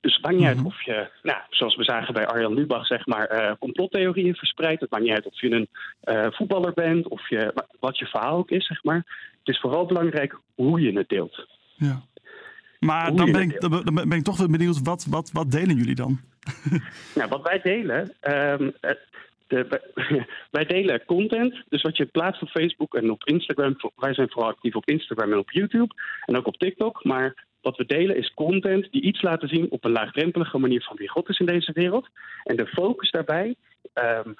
Dus 0.00 0.14
het 0.14 0.24
maakt 0.24 0.36
niet 0.36 0.46
uit 0.46 0.56
mhm. 0.56 0.66
of 0.66 0.84
je, 0.84 1.08
nou, 1.22 1.38
zoals 1.50 1.76
we 1.76 1.84
zagen 1.84 2.14
bij 2.14 2.26
Arjan 2.26 2.54
Lubach, 2.54 2.86
zeg 2.86 3.06
maar, 3.06 3.42
uh, 3.42 3.52
complottheorieën 3.58 4.34
verspreidt. 4.34 4.80
Het 4.80 4.90
maakt 4.90 5.02
niet 5.02 5.12
uit 5.12 5.26
of 5.26 5.40
je 5.40 5.50
een 5.50 5.68
uh, 6.04 6.26
voetballer 6.30 6.72
bent 6.72 7.08
of 7.08 7.28
je, 7.28 7.64
wat 7.80 7.98
je 7.98 8.06
verhaal 8.06 8.36
ook 8.36 8.50
is, 8.50 8.66
zeg 8.66 8.84
maar. 8.84 8.96
Het 9.38 9.54
is 9.54 9.60
vooral 9.60 9.86
belangrijk 9.86 10.38
hoe 10.54 10.80
je 10.80 10.98
het 10.98 11.08
deelt. 11.08 11.46
Ja. 11.74 12.02
Maar 12.80 13.14
dan 13.14 13.32
ben, 13.32 13.40
ik, 13.40 13.60
dan 13.60 13.94
ben 13.94 14.12
ik 14.12 14.24
toch 14.24 14.46
benieuwd, 14.46 14.82
wat, 14.82 15.06
wat, 15.10 15.30
wat 15.32 15.50
delen 15.50 15.76
jullie 15.76 15.94
dan? 15.94 16.20
nou, 17.14 17.28
wat 17.28 17.42
wij 17.42 17.60
delen, 17.60 18.14
um, 18.20 18.72
wij 20.56 20.64
delen 20.66 21.04
content. 21.04 21.54
Dus 21.68 21.82
wat 21.82 21.96
je 21.96 22.06
plaatst 22.06 22.42
op 22.42 22.48
Facebook 22.48 22.94
en 22.94 23.10
op 23.10 23.24
Instagram. 23.24 23.76
Wij 23.96 24.14
zijn 24.14 24.30
vooral 24.30 24.50
actief 24.50 24.74
op 24.74 24.88
Instagram 24.88 25.32
en 25.32 25.38
op 25.38 25.50
YouTube. 25.50 25.94
En 26.24 26.36
ook 26.36 26.46
op 26.46 26.56
TikTok. 26.56 27.04
Maar 27.04 27.44
wat 27.60 27.76
we 27.76 27.86
delen 27.86 28.16
is 28.16 28.34
content 28.34 28.88
die 28.90 29.02
iets 29.02 29.22
laten 29.22 29.48
zien 29.48 29.70
op 29.70 29.84
een 29.84 29.90
laagdrempelige 29.90 30.58
manier 30.58 30.82
van 30.82 30.96
wie 30.96 31.08
God 31.08 31.28
is 31.28 31.38
in 31.38 31.46
deze 31.46 31.72
wereld. 31.72 32.08
En 32.44 32.56
de 32.56 32.66
focus 32.66 33.10
daarbij. 33.10 33.54
Um, 33.94 34.34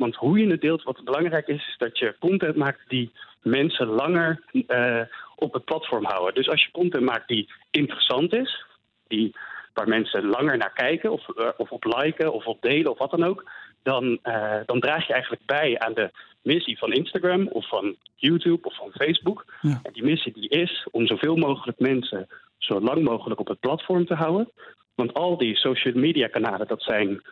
want 0.00 0.16
hoe 0.16 0.38
je 0.38 0.50
het 0.50 0.60
deelt, 0.60 0.82
wat 0.82 1.04
belangrijk 1.04 1.46
is, 1.46 1.68
is 1.68 1.74
dat 1.78 1.98
je 1.98 2.16
content 2.18 2.56
maakt 2.56 2.88
die 2.88 3.12
mensen 3.42 3.86
langer 3.86 4.42
uh, 4.52 5.00
op 5.36 5.52
het 5.52 5.64
platform 5.64 6.04
houden. 6.04 6.34
Dus 6.34 6.48
als 6.48 6.64
je 6.64 6.70
content 6.70 7.04
maakt 7.04 7.28
die 7.28 7.52
interessant 7.70 8.32
is, 8.32 8.64
die, 9.06 9.34
waar 9.74 9.88
mensen 9.88 10.26
langer 10.26 10.56
naar 10.56 10.72
kijken, 10.72 11.12
of, 11.12 11.28
uh, 11.36 11.48
of 11.56 11.70
op 11.70 11.84
liken, 11.84 12.32
of 12.32 12.46
op 12.46 12.62
delen, 12.62 12.90
of 12.90 12.98
wat 12.98 13.10
dan 13.10 13.24
ook, 13.24 13.50
dan, 13.82 14.18
uh, 14.22 14.56
dan 14.66 14.80
draag 14.80 15.06
je 15.06 15.12
eigenlijk 15.12 15.42
bij 15.46 15.78
aan 15.78 15.94
de 15.94 16.10
missie 16.42 16.78
van 16.78 16.92
Instagram 16.92 17.48
of 17.48 17.68
van 17.68 17.96
YouTube 18.14 18.68
of 18.68 18.76
van 18.76 18.90
Facebook. 18.92 19.44
Ja. 19.60 19.80
En 19.82 19.92
die 19.92 20.04
missie 20.04 20.32
die 20.32 20.48
is 20.48 20.86
om 20.90 21.06
zoveel 21.06 21.36
mogelijk 21.36 21.78
mensen 21.78 22.28
zo 22.58 22.80
lang 22.80 23.02
mogelijk 23.02 23.40
op 23.40 23.48
het 23.48 23.60
platform 23.60 24.06
te 24.06 24.14
houden. 24.14 24.50
Want 24.94 25.14
al 25.14 25.36
die 25.36 25.56
social 25.56 25.94
media 25.94 26.26
kanalen, 26.26 26.66
dat 26.66 26.82
zijn 26.82 27.22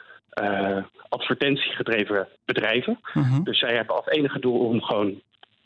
uh, 0.43 0.83
advertentiegedreven 1.09 2.28
bedrijven. 2.45 3.00
Uh-huh. 3.14 3.45
Dus 3.45 3.59
zij 3.59 3.75
hebben 3.75 3.97
als 3.97 4.07
enige 4.07 4.38
doel 4.38 4.59
om 4.59 4.83
gewoon 4.83 5.21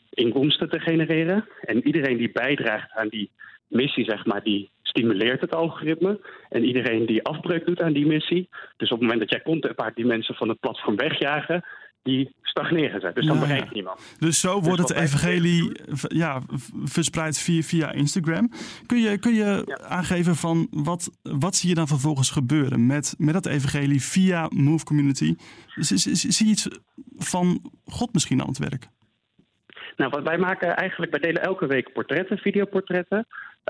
inkomsten 0.09 0.69
te 0.69 0.79
genereren. 0.79 1.47
En 1.61 1.87
iedereen 1.87 2.17
die 2.17 2.31
bijdraagt 2.31 2.91
aan 2.91 3.07
die 3.07 3.31
missie, 3.73 4.05
zeg 4.05 4.25
maar, 4.25 4.43
die 4.43 4.71
stimuleert 4.81 5.41
het 5.41 5.55
algoritme. 5.55 6.19
En 6.49 6.63
iedereen 6.63 7.05
die 7.05 7.23
afbreuk 7.23 7.65
doet 7.65 7.81
aan 7.81 7.93
die 7.93 8.05
missie. 8.05 8.49
Dus 8.77 8.91
op 8.91 8.99
het 8.99 9.01
moment 9.01 9.19
dat 9.19 9.29
jij 9.29 9.41
content 9.41 9.77
maakt 9.77 9.95
die 9.95 10.05
mensen 10.05 10.35
van 10.35 10.49
het 10.49 10.59
platform 10.59 10.95
wegjagen, 10.95 11.63
die 12.03 12.35
stagneren 12.41 13.01
ze. 13.01 13.11
Dus 13.13 13.25
dan 13.25 13.35
ja, 13.35 13.41
bereikt 13.41 13.73
niemand. 13.73 14.15
Dus 14.19 14.39
zo 14.39 14.61
wordt 14.61 14.81
dus 14.81 14.89
het 14.89 14.97
evangelie 14.97 15.71
ja, 16.07 16.41
verspreid 16.83 17.39
via, 17.39 17.61
via 17.61 17.91
Instagram. 17.91 18.49
Kun 18.85 18.99
je, 18.99 19.17
kun 19.17 19.33
je 19.33 19.79
aangeven 19.87 20.35
van 20.35 20.67
wat, 20.71 21.17
wat 21.21 21.55
zie 21.55 21.69
je 21.69 21.75
dan 21.75 21.87
vervolgens 21.87 22.29
gebeuren 22.29 22.85
met, 22.85 23.15
met 23.17 23.33
dat 23.33 23.45
evangelie 23.45 24.01
via 24.01 24.47
Move 24.49 24.85
Community? 24.85 25.35
Zie 25.75 26.45
je 26.45 26.51
iets 26.51 26.67
van 27.15 27.71
God 27.85 28.13
misschien 28.13 28.41
aan 28.41 28.47
het 28.47 28.57
werk? 28.57 28.87
Nou, 29.95 30.23
wij 30.23 30.37
maken 30.37 30.75
eigenlijk, 30.75 31.11
wij 31.11 31.19
delen 31.19 31.41
elke 31.41 31.67
week 31.67 31.93
portretten, 31.93 32.37
videoportretten. 32.37 33.27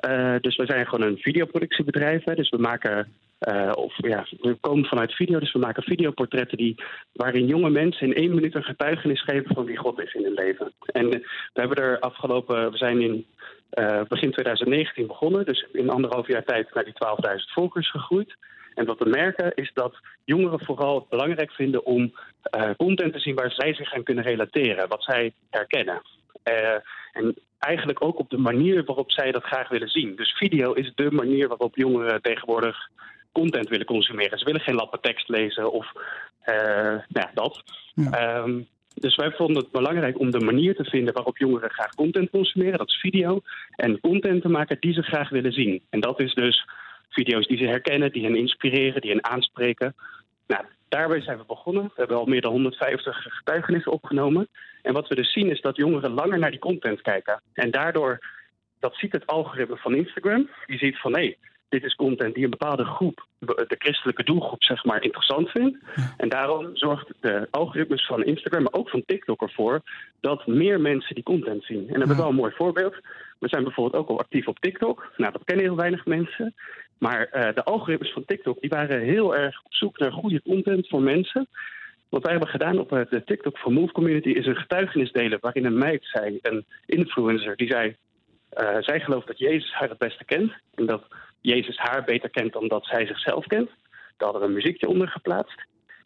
Uh, 0.08 0.36
dus 0.42 0.56
we 0.56 0.66
zijn 0.66 0.88
gewoon 0.88 1.08
een 1.08 1.18
videoproductiebedrijf. 1.18 2.24
Hè. 2.24 2.36
Dus 2.36 2.50
we 2.50 2.58
maken, 2.58 3.12
uh, 3.40 3.72
of 3.76 3.94
ja, 3.98 4.26
we 4.42 4.58
komen 4.62 4.86
vanuit 4.86 5.14
video, 5.14 5.40
dus 5.40 5.52
we 5.52 5.60
maken 5.60 5.84
videoportretten 5.84 6.58
die, 6.58 6.84
waarin 7.12 7.46
jonge 7.46 7.70
mensen 7.70 8.08
in 8.08 8.14
één 8.14 8.36
minuut 8.36 8.56
een 8.56 8.64
getuigenis 8.64 9.24
geven 9.24 9.56
van 9.56 9.66
wie 9.66 9.78
God 9.78 10.02
is 10.02 10.14
in 10.14 10.24
hun 10.24 10.34
leven. 10.34 10.74
En 10.86 11.10
we 11.10 11.22
hebben 11.54 11.78
er 11.78 12.00
afgelopen, 12.00 12.72
we 12.72 12.78
zijn 12.78 13.02
in 13.02 13.26
begin 14.08 14.32
2019 14.32 15.08
begonnen, 15.08 15.46
dus 15.46 15.68
in 15.72 15.90
anderhalf 15.90 16.28
jaar 16.28 16.44
tijd 16.44 16.74
naar 16.74 16.84
die 16.84 16.94
12.000 16.94 17.36
volkers 17.54 17.92
gegroeid. 17.92 18.36
En 18.76 18.86
wat 18.86 19.00
we 19.00 19.10
merken 19.10 19.54
is 19.56 19.72
dat 19.74 19.96
jongeren 20.24 20.66
vooral 20.66 20.96
het 20.96 21.10
belangrijk 21.10 21.52
vinden 21.52 21.86
om 21.86 22.14
uh, 22.58 22.70
content 22.78 23.14
te 23.14 23.20
zien 23.20 23.36
waar 23.36 23.52
zij 23.52 23.74
zich 23.74 23.94
aan 23.94 24.04
kunnen 24.04 24.24
relateren, 24.24 24.88
wat 24.88 25.04
zij 25.04 25.34
herkennen. 25.50 26.02
Uh, 26.44 26.76
en 27.12 27.36
eigenlijk 27.60 28.04
ook 28.04 28.20
op 28.20 28.30
de 28.30 28.38
manier 28.38 28.84
waarop 28.84 29.12
zij 29.12 29.32
dat 29.32 29.44
graag 29.44 29.70
willen 29.70 29.90
zien. 29.90 30.16
Dus 30.16 30.32
video 30.32 30.74
is 30.74 30.92
de 30.96 31.12
manier 31.12 31.48
waarop 31.48 31.76
jongeren 31.76 32.22
tegenwoordig 32.22 32.90
content 33.32 33.70
willen 33.70 33.86
consumeren. 33.86 34.38
Ze 34.38 34.46
willen 34.46 34.62
geen 34.62 34.76
lappen 34.76 35.02
tekst 35.02 35.30
lezen 35.30 35.72
of 35.72 35.92
nou 36.46 37.02
ja, 37.08 37.32
dat. 37.34 37.64
Ehm, 37.96 38.62
dus 38.94 39.16
wij 39.16 39.32
vonden 39.32 39.64
het 39.64 39.72
belangrijk 39.72 40.20
om 40.20 40.32
de 40.32 40.40
manier 40.40 40.76
te 40.76 40.84
vinden 40.84 41.14
waarop 41.14 41.38
jongeren 41.38 41.70
graag 41.70 41.96
content 41.96 42.30
consumeren. 42.30 42.78
Dat 42.78 42.88
is 42.88 43.00
video. 43.00 43.42
En 43.76 44.00
content 44.00 44.42
te 44.42 44.50
maken 44.50 44.78
die 44.80 44.94
ze 44.94 45.02
graag 45.02 45.30
willen 45.30 45.54
zien. 45.54 45.82
En 45.90 46.00
dat 46.00 46.20
is 46.20 46.34
dus 46.34 46.66
video's 47.14 47.48
die 47.48 47.58
ze 47.58 47.66
herkennen, 47.66 48.12
die 48.12 48.24
hen 48.24 48.36
inspireren, 48.36 49.02
die 49.02 49.12
hen 49.12 49.24
aanspreken. 49.24 49.96
Nou, 50.48 50.66
daarbij 50.90 51.22
zijn 51.22 51.38
we 51.38 51.44
begonnen. 51.48 51.84
We 51.84 51.92
hebben 51.96 52.18
al 52.18 52.26
meer 52.26 52.42
dan 52.42 52.52
150 52.52 53.24
getuigenissen 53.30 53.92
opgenomen. 53.92 54.48
En 54.82 54.94
wat 54.94 55.08
we 55.08 55.16
dus 55.16 55.32
zien 55.32 55.50
is 55.50 55.62
dat 55.62 55.76
jongeren 55.76 56.12
langer 56.12 56.40
naar 56.40 56.52
die 56.52 56.60
content 56.60 57.02
kijken. 57.02 57.42
En 57.54 57.72
daardoor, 57.72 58.20
dat 58.80 58.96
ziet 58.96 59.12
het 59.12 59.28
algoritme 59.28 59.78
van 59.78 59.96
Instagram. 59.96 60.50
Die 60.66 60.78
ziet 60.78 61.00
van 61.00 61.14
hé, 61.14 61.20
hey, 61.20 61.38
dit 61.74 61.84
is 61.84 61.96
content 61.96 62.34
die 62.34 62.44
een 62.44 62.50
bepaalde 62.50 62.86
groep, 62.86 63.28
de 63.40 63.76
christelijke 63.78 64.24
doelgroep, 64.24 64.64
zeg 64.64 64.84
maar, 64.84 65.04
interessant 65.04 65.50
vindt. 65.50 65.78
En 66.18 66.30
daarom 66.30 66.70
zorgt 66.74 67.14
de 67.20 67.48
algoritmes 67.52 68.06
van 68.06 68.24
Instagram, 68.24 68.64
maar 68.64 68.74
ook 68.74 68.90
van 68.90 69.04
TikTok 69.06 69.42
ervoor 69.42 69.82
dat 70.20 70.48
meer 70.48 70.82
mensen 70.82 71.16
die 71.16 71.24
content 71.24 71.64
zien. 71.64 71.90
En 71.90 72.00
dat 72.00 72.10
is 72.10 72.16
wel 72.16 72.30
een 72.30 72.36
mooi 72.36 72.54
voorbeeld. 72.56 72.96
We 73.40 73.48
zijn 73.48 73.64
bijvoorbeeld 73.64 74.04
ook 74.04 74.10
al 74.10 74.20
actief 74.20 74.48
op 74.48 74.60
TikTok. 74.60 75.12
Nou, 75.18 75.32
dat 75.32 75.44
kennen 75.44 75.66
heel 75.66 75.76
weinig 75.76 76.06
mensen. 76.06 76.56
Maar 76.98 77.30
uh, 77.34 77.54
de 77.54 77.64
algoritmes 77.64 78.12
van 78.12 78.26
TikTok 78.26 78.62
die 78.62 78.70
waren 78.70 79.02
heel 79.02 79.36
erg 79.36 79.62
op 79.64 79.74
zoek 79.74 80.00
naar 80.00 80.12
goede 80.12 80.42
content 80.42 80.88
voor 80.88 81.02
mensen. 81.02 81.48
Wat 82.10 82.22
wij 82.22 82.32
hebben 82.32 82.50
gedaan 82.50 82.80
op 82.80 82.90
de 82.90 83.22
TikTok 83.26 83.58
for 83.58 83.72
Move 83.72 83.92
community 83.92 84.30
is 84.30 84.46
een 84.46 84.56
getuigenis 84.56 85.12
delen 85.12 85.38
waarin 85.42 85.66
een 85.66 85.78
meid 85.78 86.06
zei, 86.06 86.40
een 86.42 86.66
influencer, 86.86 87.56
die 87.56 87.72
zei, 87.72 87.96
uh, 88.58 88.78
zij 88.80 89.00
gelooft 89.00 89.28
dat 89.28 89.38
Jezus 89.38 89.74
haar 89.74 89.90
het 89.90 89.98
beste 89.98 90.26
kent. 90.26 90.52
En 90.76 90.86
dat 90.86 91.04
Jezus 91.42 91.78
haar 91.78 92.04
beter 92.04 92.30
kent 92.30 92.54
dan 92.54 92.68
dat 92.68 92.86
zij 92.86 93.06
zichzelf 93.06 93.46
kent. 93.46 93.70
Daar 94.18 94.30
hadden 94.30 94.42
we 94.42 94.48
een 94.48 94.54
muziekje 94.54 94.88
onder 94.88 95.08
geplaatst. 95.08 95.62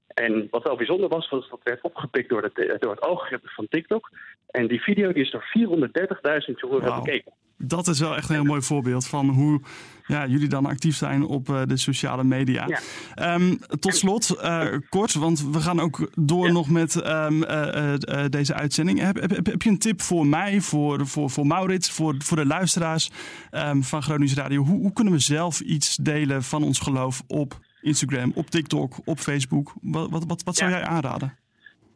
En 0.08 0.48
wat 0.50 0.64
wel 0.64 0.76
bijzonder 0.76 1.10
was, 1.10 1.30
was 1.30 1.50
dat 1.50 1.60
werd 1.64 1.82
opgepikt 1.82 2.30
door, 2.30 2.44
het, 2.44 2.82
door 2.82 2.92
het 2.92 3.02
algoritme 3.02 3.50
van 3.50 3.68
TikTok. 3.70 4.12
En 4.48 4.68
die 4.68 4.82
video 4.82 5.12
die 5.12 5.24
is 5.24 5.32
door 5.32 5.46
430.000 5.58 6.56
jongeren 6.56 6.90
wow. 6.90 7.04
bekeken. 7.04 7.34
Dat 7.58 7.88
is 7.88 8.00
wel 8.00 8.16
echt 8.16 8.30
een 8.30 8.36
heel 8.36 8.44
mooi 8.44 8.62
voorbeeld 8.62 9.08
van 9.08 9.30
hoe 9.30 9.62
ja, 10.08 10.28
jullie 10.28 10.48
dan 10.48 10.66
actief 10.66 10.96
zijn 10.96 11.24
op 11.24 11.50
uh, 11.50 11.62
de 11.66 11.78
sociale 11.78 12.24
media. 12.24 12.68
Ja. 12.68 13.34
Um, 13.34 13.60
tot 13.80 13.96
slot, 13.96 14.36
uh, 14.42 14.66
kort, 14.90 15.14
want 15.14 15.46
we 15.52 15.62
gaan 15.62 15.80
ook 15.80 16.10
door 16.16 16.46
ja. 16.46 16.52
nog 16.52 16.70
met 16.70 16.96
um, 17.08 17.44
uh, 17.44 17.94
deze 18.30 18.54
uitzending. 18.54 19.00
Heb, 19.00 19.20
heb, 19.20 19.46
heb, 19.46 19.62
je 19.62 19.70
een 19.70 19.78
tip 19.78 20.02
voor 20.02 20.28
mij, 20.28 20.62
voor, 20.62 21.08
voor, 21.08 21.30
voor 21.30 21.48
Maurits, 21.48 21.92
voor, 21.92 22.16
voor 22.18 22.38
de 22.38 22.46
luisteraars 22.46 23.12
um, 23.52 23.84
van 23.84 24.04
Gronings 24.04 24.34
Radio? 24.34 24.64
Hoe, 24.64 24.80
hoe 24.80 24.94
kunnen 24.94 25.14
we 25.14 25.20
zelf 25.20 25.60
iets 25.60 25.96
delen 25.96 26.44
van 26.44 26.64
ons 26.64 26.80
geloof 26.80 27.24
op 27.28 27.60
Instagram, 27.82 28.32
op 28.36 28.50
TikTok, 28.50 28.96
op 29.06 29.20
Facebook? 29.20 29.74
Wat, 29.82 30.10
wat, 30.10 30.24
wat, 30.28 30.44
wat 30.44 30.56
zou 30.56 30.72
jij 30.72 30.84
aanraden? 30.84 31.38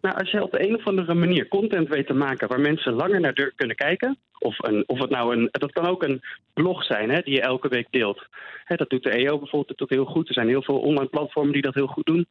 Nou, 0.02 0.18
als 0.18 0.32
je 0.32 0.44
op 0.44 0.52
de 0.52 0.68
een 0.68 0.76
of 0.76 0.88
andere 0.88 1.14
manier 1.14 1.48
content 1.48 1.88
weet 1.88 2.08
te 2.08 2.14
maken 2.14 2.48
waar 2.48 2.60
mensen 2.60 2.94
langer 2.94 3.20
naar 3.20 3.52
kunnen 3.56 3.76
kijken, 3.76 4.18
of, 4.40 4.56
een, 4.60 4.84
of 4.88 5.00
het 5.00 5.10
nou 5.10 5.36
een, 5.36 5.50
dat 5.52 5.72
kan 5.72 5.86
ook 5.86 6.04
een 6.04 6.22
blog 6.54 6.84
zijn 6.84 7.10
hè, 7.10 7.22
die 7.22 7.34
je 7.34 7.42
elke 7.42 7.68
week 7.68 7.88
deelt. 7.90 8.26
Hè, 8.64 8.76
dat 8.76 8.90
doet 8.90 9.04
de 9.04 9.10
EO 9.10 9.38
bijvoorbeeld 9.38 9.78
dat 9.78 9.90
heel 9.90 10.06
goed. 10.06 10.28
Er 10.28 10.34
zijn 10.34 10.48
heel 10.48 10.64
veel 10.64 10.80
online 10.80 11.10
platformen 11.10 11.54
die 11.54 11.62
dat 11.62 11.74
heel 11.74 11.88
goed 11.88 12.06
doen. 12.06 12.28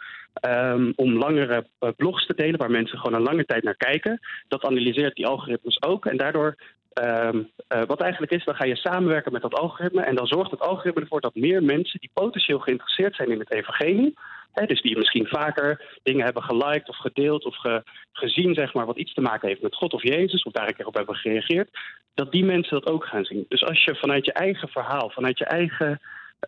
Um, 0.47 0.93
om 0.97 1.12
langere 1.12 1.67
uh, 1.81 1.91
blogs 1.97 2.27
te 2.27 2.35
delen 2.35 2.59
waar 2.59 2.71
mensen 2.71 2.99
gewoon 2.99 3.19
een 3.19 3.27
lange 3.27 3.45
tijd 3.45 3.62
naar 3.62 3.77
kijken. 3.77 4.21
Dat 4.49 4.65
analyseert 4.65 5.17
die 5.17 5.27
algoritmes 5.27 5.83
ook. 5.83 6.07
En 6.07 6.17
daardoor 6.17 6.57
Um, 7.03 7.50
uh, 7.75 7.83
wat 7.87 8.00
eigenlijk 8.00 8.33
is, 8.33 8.45
dan 8.45 8.55
ga 8.55 8.65
je 8.65 8.77
samenwerken 8.77 9.33
met 9.33 9.43
dat 9.43 9.55
algoritme. 9.55 10.03
En 10.03 10.15
dan 10.15 10.27
zorgt 10.27 10.50
het 10.50 10.61
algoritme 10.61 11.00
ervoor 11.00 11.21
dat 11.21 11.35
meer 11.35 11.62
mensen 11.62 12.00
die 12.00 12.11
potentieel 12.15 12.59
geïnteresseerd 12.59 13.15
zijn 13.15 13.31
in 13.31 13.39
het 13.39 13.53
evangelie. 13.53 14.15
Dus 14.52 14.83
die 14.83 14.99
misschien 14.99 15.26
vaker 15.26 15.99
dingen 16.02 16.25
hebben 16.25 16.42
geliked 16.42 16.88
of 16.88 16.97
gedeeld 16.97 17.45
of 17.45 17.57
ge, 17.57 17.83
gezien, 18.12 18.54
zeg 18.54 18.75
maar, 18.75 18.87
wat 18.87 18.99
iets 18.99 19.14
te 19.14 19.21
maken 19.21 19.49
heeft 19.49 19.62
met 19.62 19.75
God 19.75 19.92
of 19.92 20.02
Jezus, 20.02 20.42
of 20.42 20.52
daar 20.52 20.69
een 20.69 20.75
keer 20.75 20.87
op 20.87 20.95
hebben 20.95 21.14
gereageerd, 21.14 21.71
dat 22.14 22.33
die 22.33 22.45
mensen 22.45 22.80
dat 22.80 22.92
ook 22.92 23.04
gaan 23.04 23.25
zien. 23.25 23.45
Dus 23.49 23.64
als 23.64 23.85
je 23.85 23.95
vanuit 23.95 24.25
je 24.25 24.33
eigen 24.33 24.69
verhaal, 24.69 25.11
vanuit 25.11 25.38
je 25.38 25.45
eigen 25.45 26.00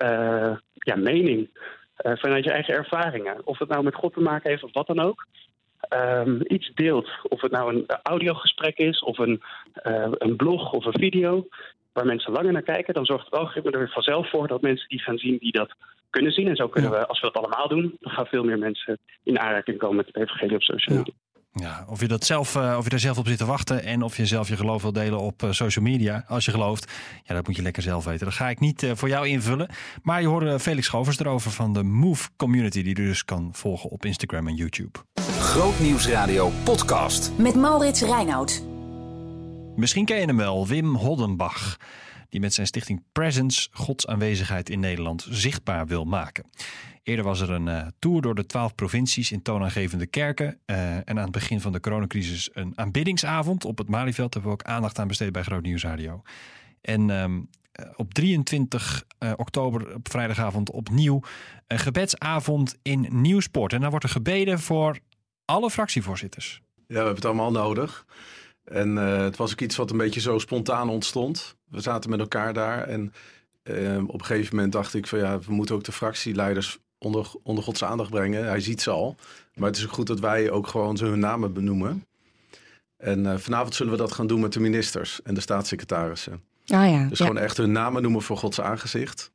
uh, 0.02 0.56
ja, 0.74 0.96
mening, 0.96 1.48
uh, 2.06 2.12
vanuit 2.16 2.44
je 2.44 2.50
eigen 2.50 2.74
ervaringen, 2.74 3.46
of 3.46 3.58
het 3.58 3.68
nou 3.68 3.82
met 3.82 3.94
God 3.94 4.12
te 4.12 4.20
maken 4.20 4.50
heeft 4.50 4.62
of 4.62 4.72
wat 4.72 4.86
dan 4.86 5.00
ook, 5.00 5.26
um, 5.90 6.40
iets 6.46 6.70
deelt. 6.74 7.08
Of 7.22 7.40
het 7.40 7.50
nou 7.50 7.74
een 7.74 7.86
audiogesprek 8.02 8.76
is, 8.76 9.02
of 9.02 9.18
een, 9.18 9.42
uh, 9.82 10.08
een 10.10 10.36
blog 10.36 10.72
of 10.72 10.84
een 10.84 11.00
video, 11.00 11.46
waar 11.92 12.06
mensen 12.06 12.32
langer 12.32 12.52
naar 12.52 12.62
kijken, 12.62 12.94
dan 12.94 13.04
zorgt 13.04 13.24
het 13.24 13.34
algoritme 13.34 13.70
er 13.70 13.90
vanzelf 13.90 14.30
voor 14.30 14.48
dat 14.48 14.62
mensen 14.62 14.88
die 14.88 15.00
gaan 15.00 15.18
zien 15.18 15.38
die 15.38 15.52
dat 15.52 15.74
kunnen 16.10 16.32
zien. 16.32 16.48
En 16.48 16.56
zo 16.56 16.68
kunnen 16.68 16.90
we, 16.90 17.06
als 17.06 17.20
we 17.20 17.30
dat 17.32 17.42
allemaal 17.42 17.68
doen, 17.68 17.96
dan 18.00 18.12
gaan 18.12 18.26
veel 18.26 18.44
meer 18.44 18.58
mensen 18.58 18.98
in 19.22 19.38
aanraking 19.38 19.78
komen 19.78 19.96
met 19.96 20.06
het 20.06 20.16
evangelie 20.16 20.54
op 20.54 20.62
social 20.62 20.96
media. 20.96 21.14
Ja, 21.54 21.84
of 21.88 22.00
je, 22.00 22.08
dat 22.08 22.24
zelf, 22.24 22.56
uh, 22.56 22.74
of 22.78 22.84
je 22.84 22.90
daar 22.90 22.98
zelf 22.98 23.18
op 23.18 23.26
zit 23.26 23.38
te 23.38 23.44
wachten 23.44 23.84
en 23.84 24.02
of 24.02 24.16
je 24.16 24.26
zelf 24.26 24.48
je 24.48 24.56
geloof 24.56 24.82
wil 24.82 24.92
delen 24.92 25.18
op 25.18 25.42
uh, 25.42 25.50
social 25.50 25.84
media, 25.84 26.24
als 26.26 26.44
je 26.44 26.50
gelooft, 26.50 26.92
ja, 27.24 27.34
dat 27.34 27.46
moet 27.46 27.56
je 27.56 27.62
lekker 27.62 27.82
zelf 27.82 28.04
weten. 28.04 28.26
Dat 28.26 28.34
ga 28.34 28.48
ik 28.48 28.60
niet 28.60 28.82
uh, 28.82 28.90
voor 28.94 29.08
jou 29.08 29.28
invullen. 29.28 29.68
Maar 30.02 30.20
je 30.20 30.26
hoorde 30.26 30.58
Felix 30.58 30.86
Schovers 30.86 31.18
erover 31.18 31.50
van 31.50 31.72
de 31.72 31.82
Move 31.82 32.28
Community, 32.36 32.82
die 32.82 32.88
je 32.88 33.06
dus 33.06 33.24
kan 33.24 33.48
volgen 33.54 33.90
op 33.90 34.04
Instagram 34.04 34.48
en 34.48 34.54
YouTube. 34.54 34.98
Grootnieuwsradio 35.38 36.50
podcast. 36.64 37.32
Met 37.38 37.54
Maurits 37.54 38.02
Reinoud. 38.02 38.71
Misschien 39.76 40.04
ken 40.04 40.20
je 40.20 40.26
hem 40.26 40.36
wel, 40.36 40.66
Wim 40.66 40.94
Hoddenbach 40.94 41.76
die 42.28 42.40
met 42.40 42.54
zijn 42.54 42.66
stichting 42.66 43.02
Presence 43.12 43.68
Gods 43.72 44.06
aanwezigheid 44.06 44.70
in 44.70 44.80
Nederland 44.80 45.26
zichtbaar 45.30 45.86
wil 45.86 46.04
maken. 46.04 46.44
Eerder 47.02 47.24
was 47.24 47.40
er 47.40 47.50
een 47.50 47.66
uh, 47.66 47.86
tour 47.98 48.22
door 48.22 48.34
de 48.34 48.46
twaalf 48.46 48.74
provincies 48.74 49.32
in 49.32 49.42
toonaangevende 49.42 50.06
kerken. 50.06 50.58
Uh, 50.66 50.96
en 50.96 51.04
aan 51.08 51.16
het 51.16 51.30
begin 51.30 51.60
van 51.60 51.72
de 51.72 51.80
coronacrisis 51.80 52.50
een 52.52 52.72
aanbiddingsavond 52.74 53.64
op 53.64 53.78
het 53.78 53.88
Malieveld. 53.88 54.32
Daar 54.32 54.42
hebben 54.42 54.58
we 54.58 54.68
ook 54.68 54.74
aandacht 54.74 54.98
aan 54.98 55.08
besteed 55.08 55.32
bij 55.32 55.42
Groot 55.42 55.62
Nieuws 55.62 55.82
Radio. 55.82 56.22
En 56.80 57.10
um, 57.10 57.48
op 57.96 58.14
23 58.14 59.04
uh, 59.18 59.32
oktober, 59.36 59.94
op 59.94 60.10
vrijdagavond, 60.10 60.70
opnieuw 60.70 61.20
een 61.66 61.78
gebedsavond 61.78 62.78
in 62.82 63.08
Nieuwsport. 63.10 63.72
En 63.72 63.80
daar 63.80 63.90
wordt 63.90 64.04
er 64.04 64.10
gebeden 64.10 64.60
voor 64.60 64.98
alle 65.44 65.70
fractievoorzitters. 65.70 66.60
Ja, 66.76 66.84
we 66.86 66.94
hebben 66.94 67.14
het 67.14 67.24
allemaal 67.24 67.50
nodig. 67.50 68.06
En 68.64 68.96
uh, 68.96 69.18
het 69.18 69.36
was 69.36 69.52
ook 69.52 69.60
iets 69.60 69.76
wat 69.76 69.90
een 69.90 69.96
beetje 69.96 70.20
zo 70.20 70.38
spontaan 70.38 70.88
ontstond. 70.88 71.56
We 71.68 71.80
zaten 71.80 72.10
met 72.10 72.20
elkaar 72.20 72.52
daar 72.52 72.82
en 72.82 73.12
uh, 73.64 73.98
op 74.06 74.20
een 74.20 74.24
gegeven 74.24 74.54
moment 74.56 74.72
dacht 74.72 74.94
ik 74.94 75.06
van 75.06 75.18
ja, 75.18 75.38
we 75.38 75.52
moeten 75.52 75.74
ook 75.74 75.84
de 75.84 75.92
fractieleiders 75.92 76.78
onder, 76.98 77.30
onder 77.42 77.64
Gods 77.64 77.84
aandacht 77.84 78.10
brengen. 78.10 78.44
Hij 78.44 78.60
ziet 78.60 78.80
ze 78.80 78.90
al. 78.90 79.16
Maar 79.54 79.68
het 79.68 79.76
is 79.76 79.84
ook 79.84 79.92
goed 79.92 80.06
dat 80.06 80.20
wij 80.20 80.50
ook 80.50 80.66
gewoon 80.66 80.98
hun 80.98 81.18
namen 81.18 81.52
benoemen. 81.52 82.06
En 82.96 83.24
uh, 83.24 83.36
vanavond 83.36 83.74
zullen 83.74 83.92
we 83.92 83.98
dat 83.98 84.12
gaan 84.12 84.26
doen 84.26 84.40
met 84.40 84.52
de 84.52 84.60
ministers 84.60 85.22
en 85.22 85.34
de 85.34 85.40
staatssecretarissen. 85.40 86.42
Ah 86.66 86.90
ja, 86.90 87.08
dus 87.08 87.18
ja. 87.18 87.26
gewoon 87.26 87.42
echt 87.42 87.56
hun 87.56 87.72
namen 87.72 88.02
noemen 88.02 88.22
voor 88.22 88.36
Gods 88.36 88.60
aangezicht. 88.60 89.32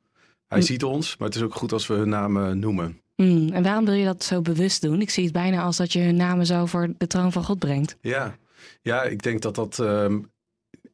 Hij 0.48 0.58
mm. 0.58 0.64
ziet 0.64 0.84
ons, 0.84 1.18
maar 1.18 1.28
het 1.28 1.38
is 1.38 1.44
ook 1.44 1.56
goed 1.56 1.72
als 1.72 1.88
we 1.88 1.94
hun 1.94 2.10
namen 2.10 2.60
noemen. 2.60 3.02
Mm, 3.16 3.50
en 3.54 3.64
waarom 3.64 3.86
wil 3.86 3.94
je 3.94 4.06
dat 4.06 4.24
zo 4.24 4.42
bewust 4.42 4.82
doen? 4.82 5.02
Ik 5.02 5.10
zie 5.10 5.24
het 5.24 5.34
bijna 5.34 5.62
als 5.62 5.78
dat 5.78 5.94
je 5.94 6.00
hun 6.00 6.16
namen 6.16 6.46
zo 6.46 6.66
voor 6.66 6.94
de 6.98 7.08
troon 7.08 7.32
van 7.32 7.44
God 7.44 7.60
brengt. 7.60 7.98
Ja, 8.02 8.38
ja, 8.82 9.04
ik 9.04 9.22
denk 9.22 9.42
dat 9.42 9.56
dat. 9.56 9.78
Um, 9.78 10.32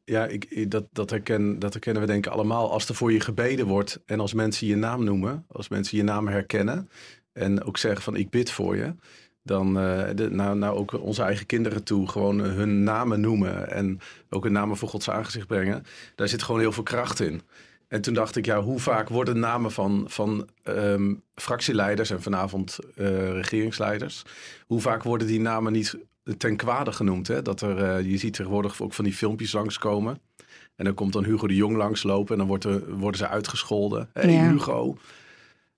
ja, 0.04 0.26
ik, 0.26 0.70
dat, 0.70 0.84
dat, 0.92 1.10
herken, 1.10 1.58
dat 1.58 1.72
herkennen 1.72 2.02
we 2.02 2.08
denk 2.08 2.26
ik 2.26 2.32
allemaal. 2.32 2.70
Als 2.70 2.88
er 2.88 2.94
voor 2.94 3.12
je 3.12 3.20
gebeden 3.20 3.66
wordt 3.66 4.00
en 4.06 4.20
als 4.20 4.32
mensen 4.32 4.66
je 4.66 4.76
naam 4.76 5.04
noemen, 5.04 5.44
als 5.48 5.68
mensen 5.68 5.96
je 5.96 6.02
naam 6.02 6.28
herkennen 6.28 6.88
en 7.32 7.64
ook 7.64 7.76
zeggen 7.76 8.02
van 8.02 8.16
ik 8.16 8.30
bid 8.30 8.50
voor 8.50 8.76
je, 8.76 8.94
dan 9.42 9.74
de, 9.74 10.28
nou, 10.30 10.56
nou 10.56 10.76
ook 10.76 11.02
onze 11.02 11.22
eigen 11.22 11.46
kinderen 11.46 11.82
toe 11.84 12.08
gewoon 12.08 12.40
hun 12.40 12.82
namen 12.82 13.20
noemen 13.20 13.70
en 13.70 14.00
ook 14.30 14.44
hun 14.44 14.52
namen 14.52 14.76
voor 14.76 14.88
Gods 14.88 15.10
aangezicht 15.10 15.46
brengen. 15.46 15.84
Daar 16.14 16.28
zit 16.28 16.42
gewoon 16.42 16.60
heel 16.60 16.72
veel 16.72 16.82
kracht 16.82 17.20
in. 17.20 17.42
En 17.88 18.00
toen 18.00 18.14
dacht 18.14 18.36
ik, 18.36 18.46
ja, 18.46 18.62
hoe 18.62 18.80
vaak 18.80 19.08
worden 19.08 19.38
namen 19.38 19.72
van, 19.72 20.04
van 20.06 20.48
um, 20.64 21.22
fractieleiders 21.34 22.10
en 22.10 22.22
vanavond 22.22 22.78
uh, 22.96 23.32
regeringsleiders, 23.32 24.22
hoe 24.66 24.80
vaak 24.80 25.02
worden 25.02 25.26
die 25.26 25.40
namen 25.40 25.72
niet 25.72 25.96
ten 26.36 26.56
kwade 26.56 26.92
genoemd. 26.92 27.28
Hè? 27.28 27.42
Dat 27.42 27.60
er, 27.60 27.98
uh, 27.98 28.10
je 28.10 28.16
ziet 28.16 28.34
tegenwoordig 28.34 28.80
ook 28.80 28.92
van 28.92 29.04
die 29.04 29.14
filmpjes 29.14 29.52
langskomen. 29.52 30.18
En 30.76 30.84
dan 30.84 30.94
komt 30.94 31.12
dan 31.12 31.24
Hugo 31.24 31.46
de 31.46 31.54
Jong 31.54 31.76
langslopen 31.76 32.32
en 32.32 32.38
dan 32.38 32.46
wordt 32.46 32.64
er, 32.64 32.96
worden 32.96 33.18
ze 33.18 33.28
uitgescholden. 33.28 34.08
Hey, 34.12 34.32
ja. 34.32 34.50
Hugo. 34.50 34.96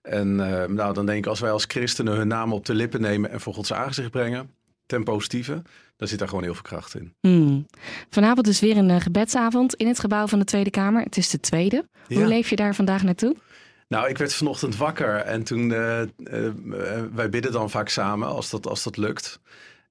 En 0.02 0.28
uh, 0.28 0.64
nou, 0.64 0.94
dan 0.94 1.06
denk 1.06 1.18
ik, 1.18 1.26
als 1.26 1.40
wij 1.40 1.50
als 1.50 1.64
christenen 1.64 2.14
hun 2.14 2.28
namen 2.28 2.56
op 2.56 2.66
de 2.66 2.74
lippen 2.74 3.00
nemen 3.00 3.30
en 3.30 3.40
voor 3.40 3.54
Gods 3.54 3.72
aangezicht 3.72 4.10
brengen, 4.10 4.50
ten 4.86 5.04
positieve, 5.04 5.62
dan 5.96 6.08
zit 6.08 6.18
daar 6.18 6.28
gewoon 6.28 6.42
heel 6.42 6.54
veel 6.54 6.62
kracht 6.62 6.94
in. 6.94 7.14
Mm. 7.20 7.66
Vanavond 8.10 8.46
is 8.46 8.60
weer 8.60 8.76
een 8.76 8.88
uh, 8.88 9.00
gebedsavond 9.00 9.74
in 9.74 9.86
het 9.86 9.98
gebouw 9.98 10.26
van 10.26 10.38
de 10.38 10.44
Tweede 10.44 10.70
Kamer. 10.70 11.02
Het 11.02 11.16
is 11.16 11.30
de 11.30 11.40
tweede. 11.40 11.88
Ja. 12.06 12.16
Hoe 12.16 12.26
leef 12.26 12.50
je 12.50 12.56
daar 12.56 12.74
vandaag 12.74 13.02
naartoe? 13.02 13.36
Nou, 13.88 14.08
ik 14.08 14.18
werd 14.18 14.34
vanochtend 14.34 14.76
wakker 14.76 15.16
en 15.16 15.42
toen, 15.42 15.70
uh, 15.70 16.02
wij 17.14 17.28
bidden 17.30 17.52
dan 17.52 17.70
vaak 17.70 17.88
samen 17.88 18.28
als 18.28 18.50
dat, 18.50 18.66
als 18.66 18.82
dat 18.82 18.96
lukt. 18.96 19.40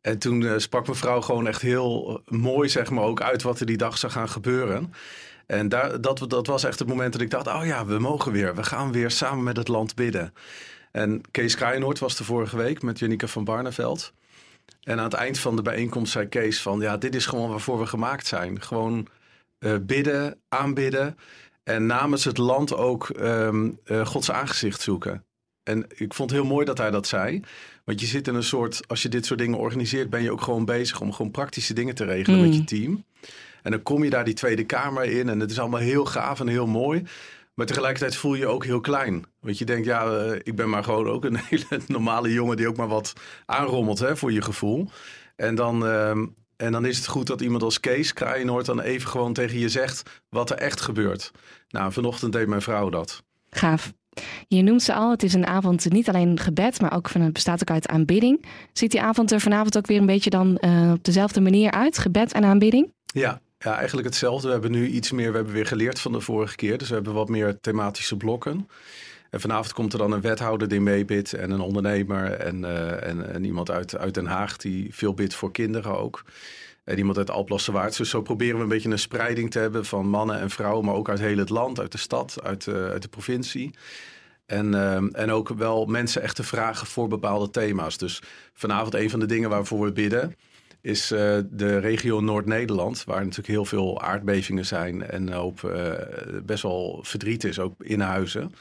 En 0.06 0.18
toen 0.20 0.60
sprak 0.60 0.88
mevrouw 0.88 1.22
gewoon 1.22 1.48
echt 1.48 1.62
heel 1.62 2.22
mooi, 2.28 2.70
zeg 2.70 2.90
maar, 2.90 3.04
ook 3.04 3.22
uit 3.22 3.42
wat 3.42 3.60
er 3.60 3.66
die 3.66 3.78
dag 3.78 3.98
zou 3.98 4.12
gaan 4.12 4.30
gebeuren. 4.30 4.94
En 5.46 5.70
daar, 5.70 6.02
dat, 6.02 6.48
was 6.48 6.64
echt 6.64 6.80
het 6.80 6.88
moment 6.88 7.14
dat 7.14 7.22
ik 7.22 7.30
dacht, 7.30 7.48
oh 7.48 7.66
ja, 7.66 7.86
we 7.86 8.00
mogen 8.00 8.32
weer. 8.32 8.56
We 8.56 8.64
gaan 8.64 8.92
weer 8.92 9.12
samen 9.12 9.44
met 9.44 9.58
het 9.58 9.68
land 9.68 9.96
bidden. 9.96 10.34
En 10.92 11.22
Kees 11.32 11.56
Kraaienoord 11.56 12.00
was 12.00 12.20
er 12.20 12.26
vorige 12.26 12.58
week 12.58 12.82
met 12.82 13.00
Janika 13.00 13.28
van 13.28 13.44
Barneveld. 13.44 14.14
En 14.84 14.98
aan 14.98 15.04
het 15.04 15.14
eind 15.14 15.40
van 15.40 15.56
de 15.56 15.62
bijeenkomst 15.62 16.12
zei 16.12 16.28
Kees 16.28 16.62
van... 16.62 16.80
ja, 16.80 16.98
dit 16.98 17.16
is 17.16 17.26
gewoon 17.26 17.50
waarvoor 17.50 17.80
we 17.80 17.86
gemaakt 17.86 18.28
zijn. 18.28 18.62
Gewoon 18.62 19.08
uh, 19.60 19.76
bidden, 19.82 20.40
aanbidden... 20.50 21.18
en 21.64 21.86
namens 21.86 22.24
het 22.24 22.38
land 22.38 22.76
ook 22.76 23.10
uh, 23.20 23.66
Gods 24.04 24.32
aangezicht 24.32 24.82
zoeken. 24.82 25.26
En 25.66 25.86
ik 25.96 26.14
vond 26.14 26.30
het 26.30 26.40
heel 26.40 26.50
mooi 26.50 26.66
dat 26.66 26.78
hij 26.78 26.92
dat 26.92 27.08
zei. 27.08 27.42
Want 27.84 28.00
je 28.00 28.06
zit 28.06 28.28
in 28.28 28.36
een 28.36 28.44
soort... 28.44 28.88
als 28.88 29.02
je 29.02 29.10
dit 29.10 29.26
soort 29.26 29.40
dingen 29.40 29.58
organiseert... 29.58 30.10
ben 30.10 30.22
je 30.22 30.32
ook 30.32 30.42
gewoon 30.42 30.66
bezig 30.66 31.02
om 31.02 31.14
gewoon 31.14 31.32
praktische 31.32 31.74
dingen 31.74 31.96
te 31.96 32.06
regelen 32.06 32.42
met 32.42 32.54
je 32.54 32.60
mm. 32.60 32.66
team. 32.66 33.04
En 33.64 33.72
dan 33.72 33.84
kom 33.84 34.04
je 34.04 34.10
daar 34.10 34.26
die 34.26 34.34
Tweede 34.34 34.64
Kamer 34.64 35.04
in... 35.04 35.30
en 35.30 35.40
het 35.40 35.52
is 35.52 35.60
allemaal 35.60 35.80
heel 35.80 36.06
gaaf 36.06 36.40
en 36.40 36.48
heel 36.48 36.68
mooi... 36.68 37.04
Maar 37.56 37.66
tegelijkertijd 37.66 38.16
voel 38.16 38.34
je 38.34 38.40
je 38.40 38.48
ook 38.48 38.66
heel 38.66 38.82
klein. 38.82 39.26
Want 39.40 39.58
je 39.58 39.66
denkt, 39.66 39.86
ja, 39.86 40.06
uh, 40.06 40.36
ik 40.44 40.56
ben 40.56 40.70
maar 40.70 40.84
gewoon 40.84 41.08
ook 41.08 41.26
een 41.26 41.40
hele 41.50 41.82
normale 41.88 42.34
jongen 42.34 42.58
die 42.58 42.68
ook 42.68 42.78
maar 42.78 42.88
wat 42.88 43.14
aanrommelt 43.46 44.00
hè, 44.00 44.18
voor 44.18 44.32
je 44.32 44.42
gevoel. 44.42 44.90
En 45.36 45.56
dan, 45.56 45.84
uh, 45.84 46.10
en 46.56 46.72
dan 46.72 46.86
is 46.86 46.98
het 46.98 47.08
goed 47.08 47.28
dat 47.28 47.42
iemand 47.42 47.64
als 47.64 47.80
Kees 47.80 48.14
Kraaienoord 48.14 48.66
dan 48.66 48.80
even 48.80 49.10
gewoon 49.10 49.34
tegen 49.34 49.60
je 49.60 49.70
zegt 49.70 50.22
wat 50.30 50.50
er 50.50 50.58
echt 50.58 50.82
gebeurt. 50.82 51.32
Nou, 51.70 51.92
vanochtend 51.92 52.34
deed 52.34 52.48
mijn 52.48 52.62
vrouw 52.62 52.90
dat. 52.90 53.24
Gaaf. 53.50 53.94
Je 54.48 54.62
noemt 54.62 54.84
ze 54.84 54.94
al, 54.94 55.12
het 55.12 55.24
is 55.24 55.34
een 55.34 55.48
avond 55.48 55.92
niet 55.92 56.10
alleen 56.10 56.40
gebed, 56.40 56.82
maar 56.82 56.96
ook 56.96 57.10
van, 57.10 57.22
het 57.22 57.34
bestaat 57.34 57.62
ook 57.62 57.70
uit 57.70 57.88
aanbidding. 57.88 58.46
Ziet 58.74 58.92
die 58.92 59.02
avond 59.02 59.32
er 59.32 59.42
vanavond 59.42 59.78
ook 59.78 59.88
weer 59.88 60.00
een 60.00 60.06
beetje 60.06 60.30
dan 60.30 60.58
uh, 60.62 60.92
op 60.92 61.04
dezelfde 61.04 61.42
manier 61.42 61.72
uit, 61.72 61.98
gebed 61.98 62.34
en 62.34 62.44
aanbidding? 62.44 62.94
Ja, 63.06 63.42
ja, 63.58 63.76
eigenlijk 63.76 64.08
hetzelfde. 64.08 64.48
We 64.48 64.54
hebben 64.54 64.72
nu 64.72 64.88
iets 64.88 65.12
meer, 65.12 65.30
we 65.30 65.36
hebben 65.36 65.54
weer 65.54 65.66
geleerd 65.66 66.00
van 66.00 66.12
de 66.12 66.20
vorige 66.20 66.56
keer. 66.56 66.78
Dus 66.78 66.88
we 66.88 66.96
hebben 66.96 67.14
wat 67.14 67.30
meer 67.30 67.60
thematische 67.62 68.18
blokken. 68.18 68.68
En 69.30 69.42
vanavond 69.42 69.74
komt 69.74 69.94
er 69.94 70.00
dan 70.00 70.12
een 70.12 70.22
wethouder 70.22 70.68
die 70.68 70.82
meebidt 70.82 71.34
en 71.34 71.52
een 71.52 71.60
ondernemer 71.60 72.32
en, 72.32 72.62
uh, 72.62 73.08
en, 73.08 73.34
en, 73.34 73.44
iemand 73.44 73.72
uit, 73.72 73.98
uit 73.98 74.14
Den 74.14 74.26
Haag 74.26 74.58
die 74.58 74.94
veel 74.94 75.14
bidt 75.14 75.34
voor 75.34 75.52
kinderen 75.52 75.98
ook. 75.98 76.24
En 76.86 76.98
iemand 76.98 77.18
uit 77.18 77.30
Alblasserwaard. 77.30 77.98
Dus 77.98 78.10
zo 78.10 78.22
proberen 78.22 78.56
we 78.56 78.64
een 78.64 78.70
beetje 78.70 78.90
een 78.90 79.00
spreiding 79.00 79.52
te 79.52 79.60
hebben 79.60 79.86
van 79.86 80.08
mannen 80.08 80.40
en 80.40 80.50
vrouwen, 80.50 80.86
maar 80.86 80.96
ook 80.96 81.10
uit 81.10 81.20
heel 81.20 81.38
het 81.38 81.50
land, 81.50 81.80
uit 81.80 81.92
de 81.92 81.98
stad, 81.98 82.38
uit, 82.44 82.66
uh, 82.66 82.76
uit 82.76 83.02
de 83.02 83.08
provincie. 83.08 83.74
En, 84.46 84.74
uh, 84.74 84.96
en 84.96 85.32
ook 85.32 85.50
wel 85.50 85.86
mensen 85.86 86.22
echt 86.22 86.36
te 86.36 86.44
vragen 86.44 86.88
voor 86.88 87.08
bepaalde 87.08 87.50
thema's. 87.50 87.98
Dus 87.98 88.22
vanavond 88.54 88.94
een 88.94 89.10
van 89.10 89.20
de 89.20 89.26
dingen 89.26 89.50
waarvoor 89.50 89.86
we 89.86 89.92
bidden 89.92 90.36
is 90.82 91.12
uh, 91.12 91.38
de 91.50 91.78
regio 91.78 92.20
Noord-Nederland, 92.20 93.04
waar 93.04 93.20
natuurlijk 93.20 93.48
heel 93.48 93.66
veel 93.66 94.02
aardbevingen 94.02 94.66
zijn 94.66 95.10
en 95.10 95.32
hoop, 95.34 95.76
best 96.44 96.64
wel 96.64 97.00
verdriet 97.02 97.44
is, 97.44 97.60
ook 97.60 97.74
in 97.84 98.00
huizen. 98.00 98.54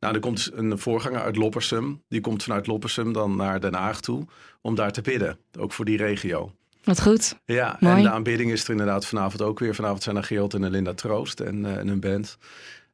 Nou, 0.00 0.14
er 0.14 0.20
komt 0.20 0.50
een 0.54 0.78
voorganger 0.78 1.20
uit 1.20 1.36
Loppersum, 1.36 2.02
die 2.08 2.20
komt 2.20 2.42
vanuit 2.42 2.66
Loppersum 2.66 3.12
dan 3.12 3.36
naar 3.36 3.60
Den 3.60 3.74
Haag 3.74 4.00
toe 4.00 4.26
om 4.60 4.74
daar 4.74 4.92
te 4.92 5.00
bidden, 5.00 5.38
ook 5.58 5.72
voor 5.72 5.84
die 5.84 5.96
regio. 5.96 6.52
Wat 6.82 7.02
goed. 7.02 7.38
Ja, 7.44 7.80
en 7.80 8.02
de 8.02 8.10
aanbidding 8.10 8.50
is 8.50 8.64
er 8.64 8.70
inderdaad 8.70 9.06
vanavond 9.06 9.42
ook 9.42 9.58
weer. 9.58 9.74
Vanavond 9.74 10.02
zijn 10.02 10.16
er 10.16 10.24
Geert 10.24 10.54
en 10.54 10.70
Linda 10.70 10.94
Troost 10.94 11.40
en, 11.40 11.64
uh, 11.64 11.76
en 11.76 11.88
hun 11.88 12.00
band. 12.00 12.38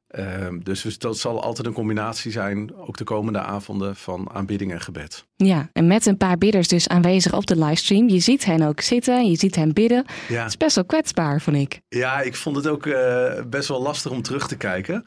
Ehm, 0.09 0.59
dus, 0.63 0.83
dus 0.83 0.99
dat 0.99 1.19
zal 1.19 1.43
altijd 1.43 1.67
een 1.67 1.73
combinatie 1.73 2.31
zijn, 2.33 2.77
ook 2.77 2.97
de 2.97 3.05
komende 3.05 3.39
avonden, 3.39 3.97
van 3.97 4.31
aanbidding 4.33 4.73
en 4.73 4.81
gebed. 4.81 5.25
Ja, 5.37 5.69
en 5.73 5.87
met 5.87 6.07
een 6.07 6.17
paar 6.17 6.39
bidders 6.39 6.69
dus 6.69 6.89
aanwezig 6.89 7.33
op 7.33 7.47
de 7.47 7.65
livestream. 7.65 8.09
Je 8.09 8.21
ziet 8.21 8.45
hen 8.45 8.63
ook 8.63 8.81
zitten, 8.81 9.31
je 9.31 9.37
ziet 9.37 9.57
hen 9.57 9.73
bidden. 9.73 10.05
Ja. 10.29 10.39
Het 10.39 10.49
is 10.49 10.57
best 10.57 10.75
wel 10.75 10.85
kwetsbaar, 10.85 11.41
vond 11.41 11.57
ik. 11.57 11.81
Ja, 11.89 12.21
ik 12.21 12.37
vond 12.37 12.57
het 12.57 12.67
ook 12.67 12.87
uh, 12.87 13.33
best 13.47 13.69
wel 13.69 13.83
lastig 13.83 14.11
om 14.11 14.23
terug 14.23 14.49
te 14.49 14.57
kijken. 14.57 15.05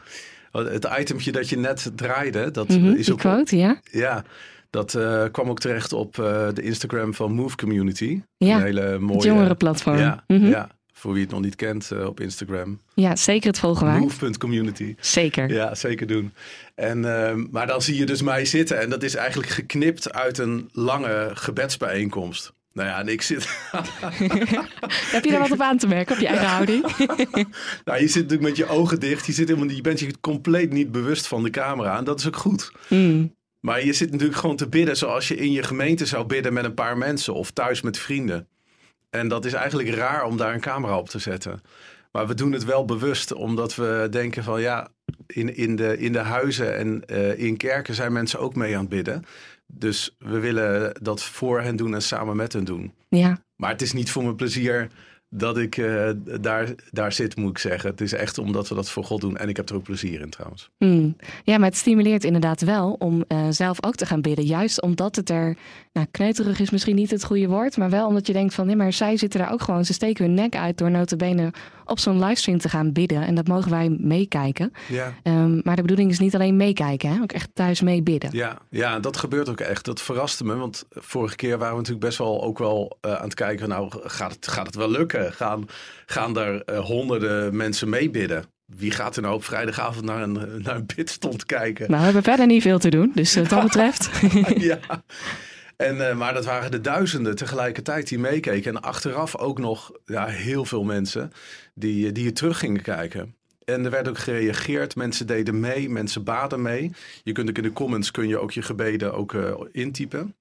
Het 0.52 0.90
itempje 1.00 1.32
dat 1.32 1.50
je 1.50 1.58
net 1.58 1.92
draaide, 1.96 2.52
dat 2.52 2.68
mm 2.68 2.84
-hmm, 2.84 2.96
is 2.96 3.12
ook... 3.12 3.20
quote, 3.20 3.58
ja. 3.58 3.80
Ja, 3.92 4.24
dat 4.72 4.94
uh, 4.94 5.24
kwam 5.32 5.50
ook 5.50 5.60
terecht 5.60 5.94
op 5.94 6.18
uh, 6.18 6.48
de 6.54 6.62
Instagram 6.62 7.14
van 7.14 7.34
Move 7.34 7.56
Community. 7.56 8.22
Ja, 8.38 8.56
een 8.56 8.64
hele 8.64 9.00
mooie... 9.00 9.16
het 9.16 9.24
jongerenplatform. 9.24 9.98
Ja, 9.98 10.24
mm 10.28 10.38
-hmm. 10.38 10.50
ja, 10.50 10.70
voor 10.94 11.14
wie 11.14 11.22
het 11.22 11.32
nog 11.32 11.42
niet 11.42 11.56
kent 11.56 11.90
uh, 11.94 12.06
op 12.06 12.20
Instagram. 12.20 12.80
Ja, 12.94 13.16
zeker 13.16 13.48
het 13.48 13.60
volgen 13.60 13.86
waard. 13.86 14.00
Move.community. 14.00 14.96
Zeker. 15.00 15.54
Ja, 15.54 15.76
zeker 15.76 16.08
doen. 16.08 16.34
En, 16.76 16.98
uh, 16.98 17.34
maar 17.52 17.68
dan 17.68 17.82
zie 17.82 17.98
je 17.98 18.06
dus 18.06 18.22
mij 18.22 18.46
zitten 18.46 18.80
en 18.80 18.90
dat 18.90 19.04
is 19.04 19.16
eigenlijk 19.16 19.50
geknipt 19.50 20.14
uit 20.14 20.38
een 20.38 20.70
lange 20.72 21.32
gebedsbijeenkomst. 21.34 22.54
Nou 22.74 22.90
ja, 22.90 23.00
en 23.00 23.08
ik 23.08 23.22
zit. 23.22 23.48
Heb 25.12 25.24
je 25.24 25.32
daar 25.32 25.40
wat 25.40 25.52
op 25.52 25.62
aan 25.62 25.78
te 25.78 25.88
merken, 25.88 26.16
op 26.16 26.22
je 26.22 26.28
eigen 26.28 26.48
houding? 26.48 26.86
nou, 27.86 28.00
je 28.00 28.08
zit 28.08 28.22
natuurlijk 28.22 28.42
met 28.42 28.58
je 28.58 28.68
ogen 28.68 29.00
dicht. 29.00 29.26
Je, 29.26 29.32
zit 29.32 29.48
helemaal, 29.48 29.70
je 29.70 29.82
bent 29.82 30.00
je 30.00 30.20
compleet 30.22 30.72
niet 30.72 30.92
bewust 30.92 31.28
van 31.28 31.44
de 31.44 31.50
camera. 31.50 31.98
En 31.98 32.04
dat 32.04 32.20
is 32.20 32.28
ook 32.28 32.36
goed. 32.36 32.72
Mm. 32.88 33.36
Maar 33.62 33.86
je 33.86 33.94
zit 33.94 34.12
natuurlijk 34.12 34.40
gewoon 34.40 34.56
te 34.56 34.70
bidden 34.70 34.98
zoals 34.98 35.28
je 35.28 35.36
in 35.36 35.52
je 35.52 35.64
gemeente 35.64 36.06
zou 36.06 36.26
bidden 36.26 36.54
met 36.54 36.66
een 36.66 36.74
paar 36.74 36.98
mensen 36.98 37.34
of 37.34 37.52
thuis 37.52 37.82
met 37.82 37.98
vrienden. 37.98 38.48
En 39.10 39.28
dat 39.28 39.46
is 39.46 39.54
eigenlijk 39.54 39.90
raar 39.90 40.24
om 40.24 40.38
daar 40.38 40.54
een 40.54 40.62
camera 40.62 40.98
op 40.98 41.10
te 41.10 41.20
zetten. 41.20 41.62
Maar 42.12 42.28
we 42.28 42.34
doen 42.34 42.52
het 42.52 42.66
wel 42.66 42.86
bewust, 42.86 43.34
omdat 43.34 43.76
we 43.76 44.08
denken 44.10 44.44
van 44.44 44.62
ja, 44.62 44.88
in, 45.28 45.56
in, 45.56 45.76
de, 45.76 45.98
in 45.98 46.14
de 46.14 46.20
huizen 46.20 46.78
en 46.78 47.04
uh, 47.08 47.40
in 47.40 47.58
kerken 47.58 47.94
zijn 47.94 48.14
mensen 48.14 48.40
ook 48.40 48.56
mee 48.56 48.74
aan 48.74 48.82
het 48.82 48.90
bidden. 48.90 49.24
Dus 49.68 50.16
we 50.20 50.40
willen 50.40 50.94
dat 51.02 51.24
voor 51.24 51.62
hen 51.62 51.76
doen 51.76 51.94
en 51.94 52.02
samen 52.02 52.36
met 52.36 52.54
hen 52.54 52.64
doen. 52.64 52.94
Ja. 53.10 53.44
Maar 53.56 53.72
het 53.72 53.82
is 53.82 53.94
niet 53.94 54.12
voor 54.12 54.24
mijn 54.24 54.36
plezier 54.36 54.88
dat 55.34 55.58
ik 55.58 55.78
uh, 55.78 56.10
daar, 56.42 56.74
daar 56.90 57.12
zit, 57.12 57.36
moet 57.36 57.50
ik 57.50 57.58
zeggen. 57.58 57.90
Het 57.90 58.02
is 58.02 58.14
echt 58.14 58.38
omdat 58.38 58.70
we 58.70 58.76
dat 58.76 58.90
voor 58.90 59.04
God 59.04 59.22
doen. 59.22 59.38
En 59.38 59.50
ik 59.50 59.58
heb 59.58 59.70
er 59.70 59.76
ook 59.76 59.84
plezier 59.84 60.22
in 60.22 60.30
trouwens. 60.30 60.70
Mm. 60.78 61.16
Ja, 61.44 61.58
maar 61.58 61.68
het 61.68 61.78
stimuleert 61.78 62.24
inderdaad 62.24 62.62
wel 62.62 62.96
om 63.00 63.24
uh, 63.28 63.46
zelf 63.50 63.86
ook 63.86 63.96
te 63.96 64.06
gaan 64.06 64.22
bidden. 64.22 64.46
Juist 64.46 64.82
omdat 64.82 65.16
het 65.16 65.30
er, 65.30 65.58
nou 65.94 66.08
kneuterig 66.12 66.60
is 66.60 66.70
misschien 66.70 66.96
niet 66.96 67.12
het 67.12 67.24
goede 67.24 67.48
woord. 67.48 67.78
Maar 67.78 67.90
wel 67.90 68.08
omdat 68.08 68.28
je 68.28 68.34
denkt 68.34 68.54
van, 68.54 68.66
nee, 68.66 68.76
maar 68.76 68.94
zij 68.94 69.18
zitten 69.18 69.40
daar 69.40 69.52
ook 69.52 69.62
gewoon. 69.62 69.86
Ze 69.86 69.94
steken 69.94 70.26
hun 70.26 70.34
nek 70.34 70.56
uit 70.56 70.78
door 70.78 70.92
notabene 70.92 71.54
op 71.86 72.00
zo'n 72.00 72.24
livestream 72.24 72.60
te 72.60 72.70
gaan 72.70 72.92
bidden. 72.92 73.22
En 73.22 73.36
dat 73.36 73.48
mogen 73.48 73.72
wij 73.72 73.90
meekijken. 74.00 74.72
Ja. 74.88 75.14
Um, 75.24 75.62
maar 75.64 75.76
de 75.76 75.82
bedoeling 75.82 76.12
is 76.12 76.20
niet 76.20 76.36
alleen 76.36 76.56
meekijken, 76.56 77.10
hè? 77.10 77.22
ook 77.22 77.32
echt 77.32 77.50
thuis 77.54 77.82
mee 77.82 78.02
bidden. 78.02 78.30
Ja, 78.34 78.58
ja, 78.70 79.00
dat 79.00 79.18
gebeurt 79.18 79.50
ook 79.50 79.60
echt. 79.60 79.86
Dat 79.86 80.02
verraste 80.02 80.44
me. 80.44 80.56
Want 80.56 80.86
vorige 80.90 81.36
keer 81.36 81.58
waren 81.58 81.74
we 81.74 81.78
natuurlijk 81.78 82.06
best 82.06 82.18
wel 82.18 82.44
ook 82.44 82.58
wel 82.58 82.98
uh, 83.06 83.14
aan 83.14 83.24
het 83.24 83.34
kijken. 83.34 83.70
Nou, 83.70 83.92
gaat 83.92 84.32
het, 84.32 84.48
gaat 84.48 84.66
het 84.66 84.76
wel 84.76 84.90
lukken? 84.90 85.21
Gaan, 85.30 85.68
gaan 86.06 86.34
daar 86.34 86.62
uh, 86.66 86.80
honderden 86.80 87.56
mensen 87.56 87.90
mee 87.90 88.10
bidden? 88.10 88.46
Wie 88.66 88.92
gaat 88.92 89.16
er 89.16 89.22
nou 89.22 89.36
op 89.36 89.44
vrijdagavond 89.44 90.06
naar 90.06 90.22
een, 90.22 90.62
naar 90.64 90.76
een 90.76 90.90
bidstond 90.96 91.46
kijken? 91.46 91.86
Nou, 91.88 91.98
we 91.98 92.06
hebben 92.06 92.24
verder 92.24 92.46
niet 92.46 92.62
veel 92.62 92.80
te 92.80 92.90
doen. 92.90 93.12
Dus 93.16 93.36
wat 93.36 93.50
dat 93.50 93.64
betreft. 93.70 94.10
ja. 94.72 94.80
En, 95.78 95.96
uh, 95.96 96.16
maar 96.16 96.34
dat 96.34 96.46
waren 96.46 96.72
de 96.72 96.82
duizenden 96.82 97.36
tegelijkertijd 97.36 98.08
die 98.08 98.20
meekeken. 98.20 98.76
En 98.76 98.82
achteraf 98.82 99.38
ook 99.38 99.60
nog 99.60 99.92
ja, 100.06 100.26
heel 100.26 100.66
veel 100.66 100.84
mensen 100.84 101.32
die, 101.74 102.12
die 102.12 102.24
je 102.24 102.34
terug 102.34 102.60
gingen 102.60 102.82
kijken. 102.82 103.36
En 103.66 103.86
er 103.86 103.92
werd 103.92 104.08
ook 104.08 104.18
gereageerd. 104.18 104.96
Mensen 104.96 105.28
deden 105.28 105.60
mee, 105.60 105.90
mensen 105.90 106.24
baden 106.24 106.62
mee. 106.62 106.92
Je 107.24 107.32
kunt 107.32 107.50
ook 107.50 107.58
in 107.58 107.64
de 107.64 107.74
comments 107.74 108.12
kun 108.12 108.28
je 108.28 108.38
ook 108.38 108.52
je 108.52 108.62
gebeden 108.62 109.14
ook 109.14 109.34
uh, 109.34 109.54
intypen. 109.72 110.36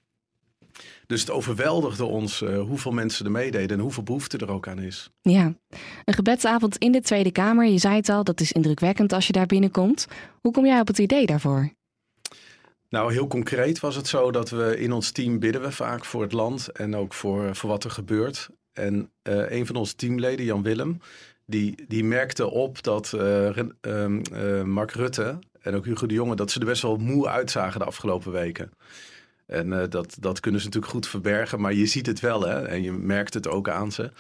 Dus 1.11 1.21
het 1.21 1.31
overweldigde 1.31 2.05
ons 2.05 2.43
uh, 2.43 2.61
hoeveel 2.61 2.93
mensen 2.93 3.25
er 3.25 3.31
meededen 3.31 3.77
en 3.77 3.83
hoeveel 3.83 4.03
behoefte 4.03 4.39
er 4.39 4.51
ook 4.51 4.69
aan 4.69 4.79
is. 4.79 5.11
Ja, 5.21 5.55
een 6.05 6.15
gebedsavond 6.15 6.77
in 6.77 6.93
de 6.93 7.01
Tweede 7.01 7.31
Kamer. 7.31 7.67
Je 7.67 7.79
zei 7.79 7.95
het 7.95 8.09
al, 8.09 8.25
dat 8.25 8.41
is 8.41 8.53
indrukwekkend 8.53 9.13
als 9.13 9.27
je 9.27 9.33
daar 9.33 9.47
binnenkomt. 9.47 10.07
Hoe 10.41 10.53
kom 10.53 10.67
jij 10.67 10.81
op 10.81 10.87
het 10.87 10.99
idee 10.99 11.27
daarvoor? 11.27 11.73
Nou, 12.89 13.13
heel 13.13 13.27
concreet 13.27 13.81
was 13.81 13.97
het 13.97 14.07
zo 14.07 14.31
dat 14.31 14.51
we 14.51 14.79
in 14.79 14.93
ons 14.93 15.11
team 15.11 15.39
bidden 15.39 15.63
we 15.63 15.73
vaak 15.73 16.05
voor 16.05 16.23
het 16.23 16.33
land 16.33 16.73
en 16.73 16.97
ook 16.97 17.15
voor, 17.15 17.57
voor 17.57 17.71
wat 17.71 17.85
er 17.85 17.91
gebeurt. 17.91 18.49
En 18.73 19.11
uh, 19.23 19.51
een 19.51 19.67
van 19.67 19.77
onze 19.77 19.95
teamleden, 19.95 20.45
Jan 20.45 20.63
Willem, 20.63 21.01
die, 21.47 21.85
die 21.89 22.05
merkte 22.05 22.51
op 22.51 22.83
dat 22.83 23.13
uh, 23.17 23.57
uh, 23.87 24.63
Mark 24.63 24.93
Rutte 24.93 25.39
en 25.61 25.75
ook 25.75 25.85
Hugo 25.85 26.07
de 26.07 26.15
Jonge, 26.15 26.37
dat 26.37 26.51
ze 26.51 26.61
er 26.61 26.67
best 26.67 26.83
wel 26.83 26.97
moe 26.97 27.29
uitzagen 27.29 27.81
de 27.81 27.87
afgelopen 27.87 28.33
weken. 28.33 28.73
En 29.51 29.91
dat, 29.91 30.17
dat 30.21 30.41
kunnen 30.41 30.61
ze 30.61 30.67
natuurlijk 30.67 30.93
goed 30.93 31.07
verbergen, 31.09 31.61
maar 31.61 31.75
je 31.75 31.87
ziet 31.87 32.07
het 32.07 32.21
wel 32.21 32.43
hè? 32.43 32.63
en 32.63 32.83
je 32.83 32.93
merkt 32.93 33.35
het 33.35 33.49
ook 33.49 33.69
aan 33.69 33.93
ze. 33.93 34.11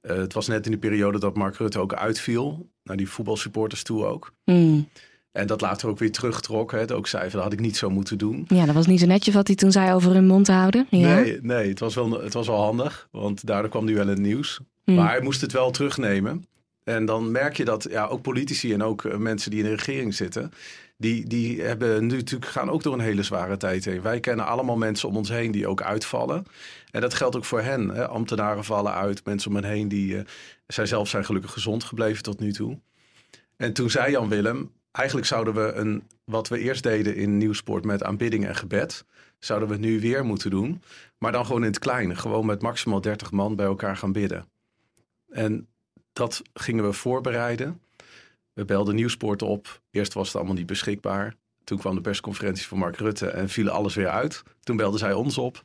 het 0.00 0.32
was 0.32 0.46
net 0.46 0.66
in 0.66 0.72
de 0.72 0.78
periode 0.78 1.18
dat 1.18 1.36
Mark 1.36 1.56
Rutte 1.56 1.78
ook 1.78 1.94
uitviel, 1.94 2.68
naar 2.82 2.96
die 2.96 3.08
voetbalsupporters 3.08 3.82
toe 3.82 4.04
ook. 4.04 4.32
Mm. 4.44 4.88
En 5.34 5.46
dat 5.46 5.60
later 5.60 5.88
ook 5.88 5.98
weer 5.98 6.12
terugtrok. 6.12 6.72
Het 6.72 6.92
ook 6.92 7.06
zei 7.06 7.22
van, 7.22 7.32
dat 7.32 7.42
had 7.42 7.52
ik 7.52 7.60
niet 7.60 7.76
zo 7.76 7.90
moeten 7.90 8.18
doen. 8.18 8.44
Ja, 8.48 8.64
dat 8.66 8.74
was 8.74 8.86
niet 8.86 9.00
zo 9.00 9.06
netjes 9.06 9.34
wat 9.34 9.46
hij 9.46 9.56
toen 9.56 9.72
zei 9.72 9.92
over 9.92 10.12
hun 10.12 10.26
mond 10.26 10.44
te 10.44 10.52
houden. 10.52 10.86
Ja. 10.90 11.14
Nee, 11.14 11.38
nee 11.42 11.68
het, 11.68 11.78
was 11.78 11.94
wel, 11.94 12.22
het 12.22 12.32
was 12.32 12.46
wel 12.46 12.62
handig. 12.62 13.08
Want 13.10 13.46
daardoor 13.46 13.70
kwam 13.70 13.84
nu 13.84 13.94
wel 13.94 14.06
het 14.06 14.18
nieuws. 14.18 14.60
Mm. 14.84 14.94
Maar 14.94 15.10
hij 15.10 15.20
moest 15.20 15.40
het 15.40 15.52
wel 15.52 15.70
terugnemen. 15.70 16.44
En 16.84 17.04
dan 17.04 17.30
merk 17.30 17.56
je 17.56 17.64
dat 17.64 17.86
ja, 17.90 18.06
ook 18.06 18.22
politici 18.22 18.72
en 18.72 18.82
ook 18.82 19.04
eh, 19.04 19.16
mensen 19.16 19.50
die 19.50 19.60
in 19.60 19.66
de 19.66 19.74
regering 19.74 20.14
zitten, 20.14 20.52
die, 20.96 21.26
die 21.26 21.62
hebben 21.62 22.06
nu 22.06 22.16
natuurlijk 22.16 22.50
gaan 22.50 22.70
ook 22.70 22.82
door 22.82 22.92
een 22.92 23.00
hele 23.00 23.22
zware 23.22 23.56
tijd 23.56 23.84
heen. 23.84 24.02
Wij 24.02 24.20
kennen 24.20 24.46
allemaal 24.46 24.76
mensen 24.76 25.08
om 25.08 25.16
ons 25.16 25.28
heen 25.28 25.50
die 25.50 25.66
ook 25.66 25.82
uitvallen. 25.82 26.46
En 26.90 27.00
dat 27.00 27.14
geldt 27.14 27.36
ook 27.36 27.44
voor 27.44 27.60
hen. 27.60 27.88
Hè. 27.88 28.08
Ambtenaren 28.08 28.64
vallen 28.64 28.92
uit, 28.92 29.24
mensen 29.24 29.50
om 29.50 29.56
hen 29.56 29.64
heen 29.64 29.88
die. 29.88 30.14
Uh, 30.14 30.22
zij 30.66 30.86
zelf 30.86 31.08
zijn 31.08 31.24
gelukkig 31.24 31.52
gezond 31.52 31.84
gebleven 31.84 32.22
tot 32.22 32.40
nu 32.40 32.52
toe. 32.52 32.78
En 33.56 33.72
toen 33.72 33.90
zei 33.90 34.10
Jan 34.10 34.28
Willem, 34.28 34.72
eigenlijk 34.92 35.26
zouden 35.26 35.54
we 35.54 35.72
een, 35.72 36.02
wat 36.24 36.48
we 36.48 36.58
eerst 36.58 36.82
deden 36.82 37.16
in 37.16 37.36
Nieuwsport 37.36 37.84
met 37.84 38.02
aanbidding 38.02 38.46
en 38.46 38.56
gebed, 38.56 39.04
zouden 39.38 39.68
we 39.68 39.76
nu 39.76 40.00
weer 40.00 40.24
moeten 40.24 40.50
doen. 40.50 40.82
Maar 41.18 41.32
dan 41.32 41.46
gewoon 41.46 41.60
in 41.60 41.68
het 41.68 41.78
kleine, 41.78 42.16
gewoon 42.16 42.46
met 42.46 42.62
maximaal 42.62 43.00
30 43.00 43.30
man 43.30 43.56
bij 43.56 43.66
elkaar 43.66 43.96
gaan 43.96 44.12
bidden. 44.12 44.46
En 45.28 45.68
dat 46.12 46.42
gingen 46.54 46.84
we 46.84 46.92
voorbereiden. 46.92 47.80
We 48.54 48.64
belden 48.64 48.94
Nieuwsport 48.94 49.42
op. 49.42 49.80
Eerst 49.90 50.12
was 50.12 50.26
het 50.26 50.36
allemaal 50.36 50.54
niet 50.54 50.66
beschikbaar. 50.66 51.34
Toen 51.64 51.78
kwam 51.78 51.94
de 51.94 52.00
persconferentie 52.00 52.66
van 52.66 52.78
Mark 52.78 52.96
Rutte 52.96 53.26
en 53.26 53.48
viel 53.48 53.68
alles 53.68 53.94
weer 53.94 54.08
uit. 54.08 54.42
Toen 54.60 54.76
belden 54.76 54.98
zij 54.98 55.12
ons 55.12 55.38
op 55.38 55.64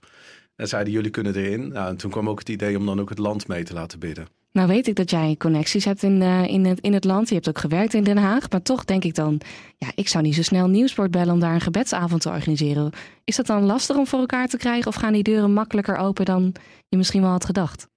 en 0.55 0.67
zeiden 0.67 0.93
jullie 0.93 1.11
kunnen 1.11 1.35
erin. 1.35 1.67
Nou, 1.67 1.89
en 1.89 1.97
toen 1.97 2.11
kwam 2.11 2.29
ook 2.29 2.39
het 2.39 2.49
idee 2.49 2.77
om 2.77 2.85
dan 2.85 2.99
ook 2.99 3.09
het 3.09 3.17
land 3.17 3.47
mee 3.47 3.63
te 3.63 3.73
laten 3.73 3.99
bidden. 3.99 4.27
Nou 4.51 4.67
weet 4.67 4.87
ik 4.87 4.95
dat 4.95 5.09
jij 5.09 5.35
connecties 5.37 5.85
hebt 5.85 6.03
in, 6.03 6.21
uh, 6.21 6.47
in, 6.47 6.65
het, 6.65 6.79
in 6.79 6.93
het 6.93 7.03
land. 7.03 7.27
Je 7.27 7.33
hebt 7.33 7.49
ook 7.49 7.57
gewerkt 7.57 7.93
in 7.93 8.03
Den 8.03 8.17
Haag. 8.17 8.49
Maar 8.49 8.61
toch 8.61 8.85
denk 8.85 9.03
ik 9.03 9.15
dan, 9.15 9.41
ja, 9.77 9.91
ik 9.95 10.07
zou 10.07 10.23
niet 10.23 10.35
zo 10.35 10.41
snel 10.41 10.67
Nieuwsport 10.67 11.11
bellen 11.11 11.33
om 11.33 11.39
daar 11.39 11.53
een 11.53 11.61
gebedsavond 11.61 12.21
te 12.21 12.29
organiseren. 12.29 12.91
Is 13.23 13.35
dat 13.35 13.45
dan 13.45 13.63
lastig 13.63 13.97
om 13.97 14.07
voor 14.07 14.19
elkaar 14.19 14.47
te 14.47 14.57
krijgen? 14.57 14.87
Of 14.87 14.95
gaan 14.95 15.13
die 15.13 15.23
deuren 15.23 15.53
makkelijker 15.53 15.97
open 15.97 16.25
dan 16.25 16.53
je 16.87 16.97
misschien 16.97 17.21
wel 17.21 17.31
had 17.31 17.45
gedacht? 17.45 17.87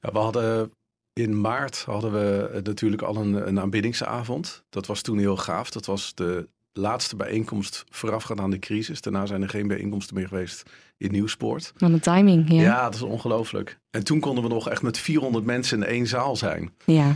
Ja, 0.00 0.12
we 0.12 0.18
hadden 0.18 0.70
in 1.14 1.40
maart 1.40 1.82
hadden 1.86 2.12
we 2.12 2.60
natuurlijk 2.64 3.02
al 3.02 3.16
een, 3.16 3.48
een 3.48 3.60
aanbiddingsavond. 3.60 4.64
Dat 4.70 4.86
was 4.86 5.02
toen 5.02 5.18
heel 5.18 5.36
gaaf. 5.36 5.70
Dat 5.70 5.86
was 5.86 6.14
de 6.14 6.48
laatste 6.72 7.16
bijeenkomst 7.16 7.84
voorafgaand 7.90 8.40
aan 8.40 8.50
de 8.50 8.58
crisis. 8.58 9.00
Daarna 9.00 9.26
zijn 9.26 9.42
er 9.42 9.48
geen 9.48 9.66
bijeenkomsten 9.66 10.16
meer 10.16 10.28
geweest 10.28 10.62
in 10.96 11.10
Nieuwspoort. 11.10 11.72
Wat 11.76 11.90
een 11.90 12.00
timing, 12.00 12.52
ja. 12.52 12.60
Ja, 12.60 12.84
dat 12.84 12.94
is 12.94 13.02
ongelooflijk. 13.02 13.78
En 13.90 14.04
toen 14.04 14.20
konden 14.20 14.44
we 14.44 14.50
nog 14.50 14.68
echt 14.68 14.82
met 14.82 14.98
400 14.98 15.44
mensen 15.44 15.82
in 15.82 15.88
één 15.88 16.06
zaal 16.06 16.36
zijn. 16.36 16.72
Ja. 16.84 17.14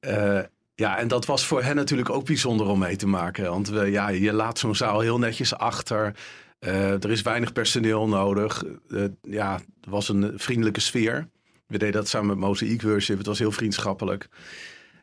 Uh, 0.00 0.40
ja, 0.74 0.98
en 0.98 1.08
dat 1.08 1.26
was 1.26 1.44
voor 1.46 1.62
hen 1.62 1.76
natuurlijk 1.76 2.10
ook 2.10 2.24
bijzonder 2.24 2.66
om 2.66 2.78
mee 2.78 2.96
te 2.96 3.06
maken. 3.06 3.50
Want 3.50 3.68
we, 3.68 3.90
ja, 3.90 4.08
je 4.08 4.32
laat 4.32 4.58
zo'n 4.58 4.74
zaal 4.74 5.00
heel 5.00 5.18
netjes 5.18 5.54
achter. 5.54 6.14
Uh, 6.60 6.90
er 6.90 7.10
is 7.10 7.22
weinig 7.22 7.52
personeel 7.52 8.08
nodig. 8.08 8.64
Uh, 8.88 9.04
ja, 9.22 9.54
er 9.54 9.90
was 9.90 10.08
een 10.08 10.32
vriendelijke 10.36 10.80
sfeer. 10.80 11.28
We 11.68 11.78
deden 11.78 11.94
dat 11.94 12.08
samen 12.08 12.28
met 12.28 12.38
Mosaic 12.38 12.82
Worship. 12.82 13.18
Het 13.18 13.26
was 13.26 13.38
heel 13.38 13.52
vriendschappelijk. 13.52 14.28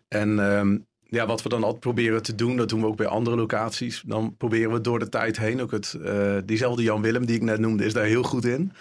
En 0.07 0.39
um, 0.39 0.85
ja, 0.99 1.25
wat 1.25 1.43
we 1.43 1.49
dan 1.49 1.63
altijd 1.63 1.81
proberen 1.81 2.23
te 2.23 2.35
doen, 2.35 2.57
dat 2.57 2.69
doen 2.69 2.81
we 2.81 2.87
ook 2.87 2.97
bij 2.97 3.07
andere 3.07 3.35
locaties. 3.35 4.03
Dan 4.05 4.35
proberen 4.37 4.71
we 4.71 4.81
door 4.81 4.99
de 4.99 5.09
tijd 5.09 5.37
heen 5.37 5.61
ook 5.61 5.71
het, 5.71 5.95
uh, 5.99 6.37
diezelfde 6.45 6.83
Jan 6.83 7.01
Willem 7.01 7.25
die 7.25 7.35
ik 7.35 7.41
net 7.41 7.59
noemde, 7.59 7.85
is 7.85 7.93
daar 7.93 8.05
heel 8.05 8.23
goed 8.23 8.45
in. 8.45 8.71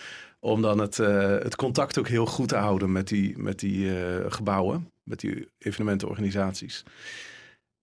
Om 0.41 0.63
dan 0.63 0.79
het, 0.79 0.99
uh, 0.99 1.39
het 1.39 1.57
contact 1.57 1.99
ook 1.99 2.09
heel 2.09 2.27
goed 2.27 2.49
te 2.49 2.57
houden 2.57 2.93
met 2.93 3.09
die, 3.09 3.39
met 3.39 3.59
die 3.59 3.87
uh, 3.87 3.97
gebouwen, 4.29 4.91
met 5.03 5.21
die 5.21 5.49
evenementenorganisaties. 5.59 6.85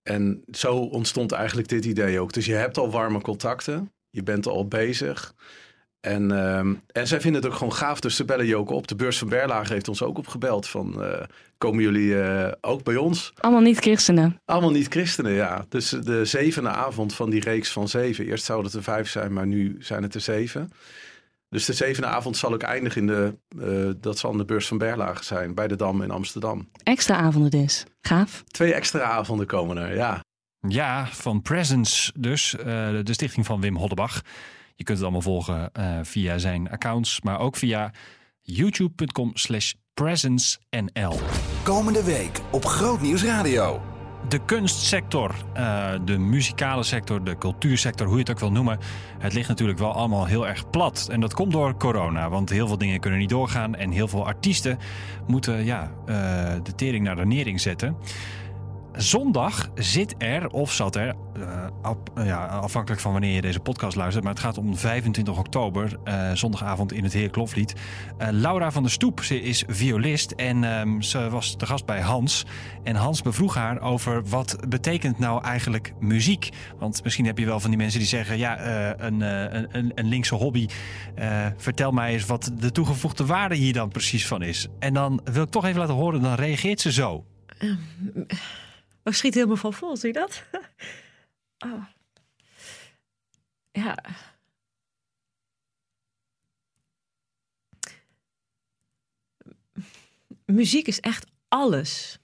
En 0.04 0.44
zo 0.52 0.78
ontstond 0.78 1.32
eigenlijk 1.32 1.68
dit 1.68 1.86
idee 1.86 2.20
ook. 2.20 2.34
Dus 2.34 2.46
je 2.46 2.54
hebt 2.54 2.78
al 2.78 2.92
warme 2.92 3.22
contacten, 3.22 3.92
je 4.10 4.24
bent 4.24 4.48
al 4.48 4.68
bezig. 4.68 5.34
En, 6.02 6.32
uh, 6.32 6.58
en 6.92 7.08
zij 7.08 7.22
vinden 7.22 7.42
het 7.42 7.52
ook 7.52 7.58
gewoon 7.58 7.74
gaaf, 7.74 8.00
dus 8.00 8.16
ze 8.16 8.26
bellen 8.26 8.46
je 8.46 8.56
ook 8.56 8.70
op. 8.70 8.88
De 8.88 8.96
beurs 8.96 9.18
van 9.18 9.30
Berlage 9.30 9.74
heeft 9.74 9.88
ons 9.88 10.02
ook 10.02 10.18
opgebeld 10.18 10.68
van, 10.68 11.04
uh, 11.04 11.22
komen 11.58 11.84
jullie 11.84 12.10
uh, 12.10 12.48
ook 12.62 12.84
bij 12.84 12.96
ons? 12.96 13.34
Allemaal 13.38 13.62
niet 13.62 13.78
christenen? 13.78 14.42
Allemaal 14.46 14.72
niet 14.72 14.88
christenen, 14.88 15.32
ja. 15.32 15.66
Dus 15.70 15.90
de 15.90 16.26
zevende 16.26 16.70
avond 16.70 17.14
van 17.14 17.30
die 17.30 17.42
reeks 17.42 17.72
van 17.72 17.88
zeven. 17.88 18.26
Eerst 18.26 18.46
zouden 18.46 18.68
het 18.68 18.76
er 18.76 18.84
vijf 18.84 19.10
zijn, 19.10 19.34
maar 19.34 19.48
nu 19.48 19.76
zijn 19.80 20.04
het 20.04 20.16
er 20.16 20.22
zeven. 20.22 20.72
Dus 21.50 21.66
de 21.66 21.74
zevende 21.74 22.08
avond 22.08 22.38
zal 22.38 22.54
ook 22.54 22.62
eindigen 22.62 23.02
in 23.02 23.08
de, 23.08 23.36
uh, 23.58 23.94
dat 23.98 24.18
zal 24.18 24.32
in 24.32 24.38
de 24.38 24.46
beurs 24.46 24.68
van 24.68 24.78
Berlage 24.78 25.24
zijn, 25.24 25.54
bij 25.54 25.68
de 25.68 25.76
Dam 25.76 26.02
in 26.02 26.12
Amsterdam. 26.12 26.70
Extra 26.84 27.16
avonden 27.16 27.52
dus, 27.52 27.86
gaaf. 28.02 28.44
Twee 28.48 28.74
extra 28.74 29.02
avonden 29.02 29.46
komen 29.46 29.78
er, 29.78 29.96
ja. 29.96 30.24
Ja, 30.68 31.08
van 31.08 31.42
Presence 31.42 32.12
dus, 32.16 32.56
de 33.04 33.14
stichting 33.14 33.46
van 33.46 33.62
Wim 33.62 33.76
Hoddebach. 33.76 34.22
Je 34.82 34.88
kunt 34.88 35.00
het 35.00 35.08
allemaal 35.08 35.32
volgen 35.32 35.70
uh, 35.80 36.00
via 36.02 36.38
zijn 36.38 36.70
accounts, 36.70 37.22
maar 37.22 37.40
ook 37.40 37.56
via 37.56 37.92
youtube.com 38.42 39.32
slash 39.34 39.74
presencenl. 39.94 41.20
Komende 41.64 42.04
week 42.04 42.40
op 42.52 42.66
Grootnieuws 42.66 43.24
Radio. 43.24 43.82
De 44.30 44.46
kunstsector, 44.46 45.36
uh, 45.58 45.92
de 46.06 46.18
muzikale 46.18 46.84
sector, 46.84 47.24
de 47.24 47.38
cultuursector, 47.38 48.08
hoe 48.08 48.16
je 48.16 48.22
het 48.22 48.32
ook 48.32 48.40
wil 48.40 48.52
noemen. 48.52 48.80
Het 49.20 49.34
ligt 49.34 49.48
natuurlijk 49.48 49.80
wel 49.80 49.94
allemaal 49.94 50.26
heel 50.26 50.48
erg 50.48 50.70
plat. 50.70 51.08
En 51.12 51.20
dat 51.20 51.34
komt 51.34 51.52
door 51.52 51.78
corona, 51.78 52.30
want 52.30 52.50
heel 52.50 52.68
veel 52.68 52.78
dingen 52.78 53.00
kunnen 53.00 53.20
niet 53.20 53.30
doorgaan. 53.30 53.76
En 53.76 53.92
heel 53.92 54.08
veel 54.08 54.26
artiesten 54.26 54.78
moeten 55.28 55.66
ja, 55.66 55.92
uh, 56.06 56.16
de 56.64 56.76
tering 56.76 57.04
naar 57.04 57.16
de 57.16 57.26
nering 57.26 57.62
zetten. 57.62 57.98
Zondag 58.96 59.70
zit 59.76 60.16
er, 60.18 60.50
of 60.50 60.72
zat 60.72 60.96
er, 60.96 61.16
uh, 61.38 61.68
op, 61.84 62.12
ja, 62.16 62.46
afhankelijk 62.46 63.02
van 63.02 63.12
wanneer 63.12 63.36
je 63.36 63.42
deze 63.42 63.60
podcast 63.60 63.96
luistert, 63.96 64.24
maar 64.24 64.34
het 64.34 64.42
gaat 64.42 64.58
om 64.58 64.78
25 64.78 65.38
oktober, 65.38 65.98
uh, 66.06 66.32
zondagavond 66.32 66.94
in 66.94 67.04
het 67.04 67.14
Heer 67.14 67.30
Kloflied. 67.30 67.74
Laura 68.32 68.72
van 68.72 68.84
der 68.84 68.92
Stoep, 68.92 69.24
ze 69.24 69.42
is 69.42 69.64
violist 69.68 70.32
en 70.32 70.64
um, 70.64 71.02
ze 71.02 71.30
was 71.30 71.56
te 71.56 71.66
gast 71.66 71.86
bij 71.86 72.02
Hans. 72.02 72.46
En 72.84 72.96
Hans 72.96 73.22
bevroeg 73.22 73.56
haar 73.56 73.82
over 73.82 74.24
wat 74.24 74.58
betekent 74.70 75.20
nou 75.20 75.44
eigenlijk 75.44 75.94
muziek? 76.00 76.50
Want 76.80 77.04
misschien 77.04 77.26
heb 77.26 77.38
je 77.38 77.46
wel 77.46 77.60
van 77.60 77.70
die 77.70 77.80
mensen 77.80 78.00
die 78.00 78.08
zeggen, 78.08 78.38
ja, 78.38 78.60
een, 79.00 79.22
een, 79.22 79.92
een, 79.96 80.08
linkse 80.08 80.36
hobby, 80.36 80.68
vertel 81.58 81.92
mij 81.92 82.14
eens 82.14 82.26
wat 82.26 82.52
de 82.60 82.72
toegevoegde 82.72 83.26
waarde 83.26 83.56
hier 83.56 83.74
dan 83.74 83.90
precies 83.90 84.28
van 84.28 84.42
is. 84.42 84.68
En 84.80 84.94
dan 84.94 85.22
wil 85.24 85.44
ik 85.44 85.50
toch 85.50 85.66
even 85.66 85.80
laten 85.80 85.96
horen, 85.96 86.22
dan 86.22 86.34
reageert 86.34 86.82
ze 86.82 86.92
zo. 86.92 87.26
Oh, 89.04 89.14
schiet 89.14 89.34
helemaal 89.34 89.56
van 89.56 89.74
vol, 89.74 89.98
zie 89.98 90.14
je 90.14 90.20
dat? 90.20 90.44
oh. 91.66 91.86
Ja. 93.72 93.98
Muziek 100.46 100.88
is 100.88 101.00
echt 101.00 101.26
alles. 101.48 102.20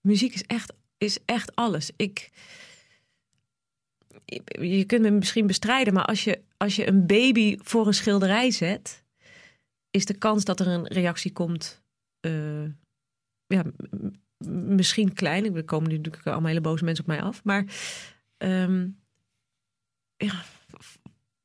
Muziek 0.00 0.34
is 0.34 0.42
echt, 0.42 0.72
is 0.98 1.18
echt 1.24 1.54
alles. 1.54 1.90
Ik, 1.96 2.30
je 4.60 4.84
kunt 4.86 5.02
me 5.02 5.10
misschien 5.10 5.46
bestrijden, 5.46 5.94
maar 5.94 6.04
als 6.04 6.24
je, 6.24 6.42
als 6.56 6.76
je 6.76 6.86
een 6.86 7.06
baby 7.06 7.58
voor 7.62 7.86
een 7.86 7.94
schilderij 7.94 8.50
zet, 8.50 9.04
is 9.90 10.06
de 10.06 10.14
kans 10.14 10.44
dat 10.44 10.60
er 10.60 10.66
een 10.66 10.86
reactie 10.86 11.32
komt 11.32 11.82
uh, 12.26 12.64
ja, 13.46 13.64
misschien 14.48 15.12
klein. 15.12 15.56
Er 15.56 15.64
komen 15.64 15.90
nu 15.90 15.96
natuurlijk 15.96 16.26
allemaal 16.26 16.48
hele 16.48 16.60
boze 16.60 16.84
mensen 16.84 17.04
op 17.04 17.10
mij 17.10 17.22
af. 17.22 17.44
Maar 17.44 17.64
um, 18.38 18.98
ja, 20.16 20.42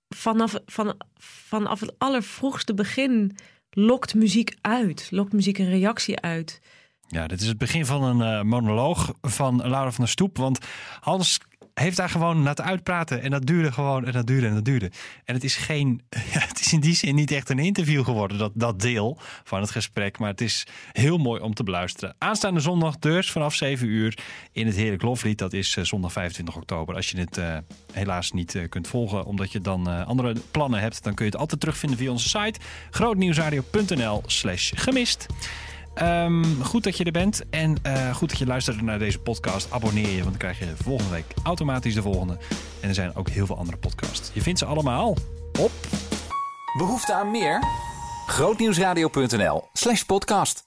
vanaf, 0.09 0.55
van, 0.65 0.95
vanaf 1.19 1.79
het 1.79 1.93
allervroegste 1.97 2.73
begin 2.73 3.35
lokt 3.69 4.15
muziek 4.15 4.57
uit. 4.61 5.07
Lokt 5.11 5.33
muziek 5.33 5.57
een 5.57 5.69
reactie 5.69 6.19
uit. 6.19 6.61
Ja, 7.07 7.27
dit 7.27 7.41
is 7.41 7.47
het 7.47 7.57
begin 7.57 7.85
van 7.85 8.03
een 8.03 8.37
uh, 8.37 8.41
monoloog 8.41 9.13
van 9.21 9.57
Laura 9.57 9.91
van 9.91 10.03
der 10.03 10.13
Stoep. 10.13 10.37
Want 10.37 10.59
Hans 10.99 11.39
heeft 11.79 11.97
daar 11.97 12.09
gewoon 12.09 12.43
laten 12.43 12.65
uitpraten. 12.65 13.21
En 13.21 13.31
dat 13.31 13.45
duurde 13.45 13.71
gewoon 13.71 14.05
en 14.05 14.11
dat 14.11 14.27
duurde 14.27 14.47
en 14.47 14.53
dat 14.53 14.65
duurde. 14.65 14.91
En 15.25 15.33
het 15.33 15.43
is 15.43 15.55
geen, 15.55 16.01
ja, 16.33 16.39
het 16.39 16.59
is 16.59 16.73
in 16.73 16.79
die 16.79 16.95
zin 16.95 17.15
niet 17.15 17.31
echt 17.31 17.49
een 17.49 17.59
interview 17.59 18.03
geworden, 18.03 18.37
dat, 18.37 18.51
dat 18.55 18.79
deel 18.79 19.17
van 19.43 19.61
het 19.61 19.71
gesprek. 19.71 20.19
Maar 20.19 20.29
het 20.29 20.41
is 20.41 20.67
heel 20.91 21.17
mooi 21.17 21.41
om 21.41 21.53
te 21.53 21.63
beluisteren. 21.63 22.15
Aanstaande 22.17 22.59
zondag 22.59 22.97
dus 22.99 23.31
vanaf 23.31 23.55
7 23.55 23.87
uur 23.87 24.17
in 24.51 24.65
het 24.65 24.75
Heerlijk 24.75 25.01
Loflied. 25.01 25.37
Dat 25.37 25.53
is 25.53 25.75
uh, 25.75 25.83
zondag 25.83 26.11
25 26.11 26.55
oktober. 26.55 26.95
Als 26.95 27.09
je 27.09 27.19
het 27.19 27.37
uh, 27.37 27.57
helaas 27.91 28.31
niet 28.31 28.53
uh, 28.53 28.69
kunt 28.69 28.87
volgen, 28.87 29.25
omdat 29.25 29.51
je 29.51 29.61
dan 29.61 30.05
andere 30.05 30.35
plannen 30.51 30.79
hebt, 30.79 31.03
dan 31.03 31.13
kun 31.13 31.25
je 31.25 31.31
het 31.31 31.39
altijd 31.39 31.59
terugvinden 31.59 31.97
via 31.97 32.11
onze 32.11 32.29
site 32.29 32.59
grootnieuwsradio.nl 32.89 34.23
slash 34.25 34.71
gemist. 34.75 35.25
Um, 36.01 36.63
goed 36.63 36.83
dat 36.83 36.97
je 36.97 37.03
er 37.03 37.11
bent 37.11 37.49
en 37.49 37.75
uh, 37.87 38.15
goed 38.15 38.29
dat 38.29 38.37
je 38.37 38.45
luistert 38.45 38.81
naar 38.81 38.99
deze 38.99 39.19
podcast. 39.19 39.71
Abonneer 39.71 40.09
je, 40.09 40.23
want 40.23 40.29
dan 40.29 40.37
krijg 40.37 40.59
je 40.59 40.65
volgende 40.83 41.11
week 41.11 41.25
automatisch 41.43 41.93
de 41.93 42.01
volgende. 42.01 42.37
En 42.81 42.89
er 42.89 42.95
zijn 42.95 43.15
ook 43.15 43.29
heel 43.29 43.45
veel 43.45 43.57
andere 43.57 43.77
podcasts. 43.77 44.31
Je 44.33 44.41
vindt 44.41 44.59
ze 44.59 44.65
allemaal 44.65 45.15
op... 45.59 45.71
Behoefte 46.77 47.13
aan 47.13 47.31
meer? 47.31 47.63
Grootnieuwsradio.nl 48.27 49.63
slash 49.73 50.01
podcast. 50.01 50.66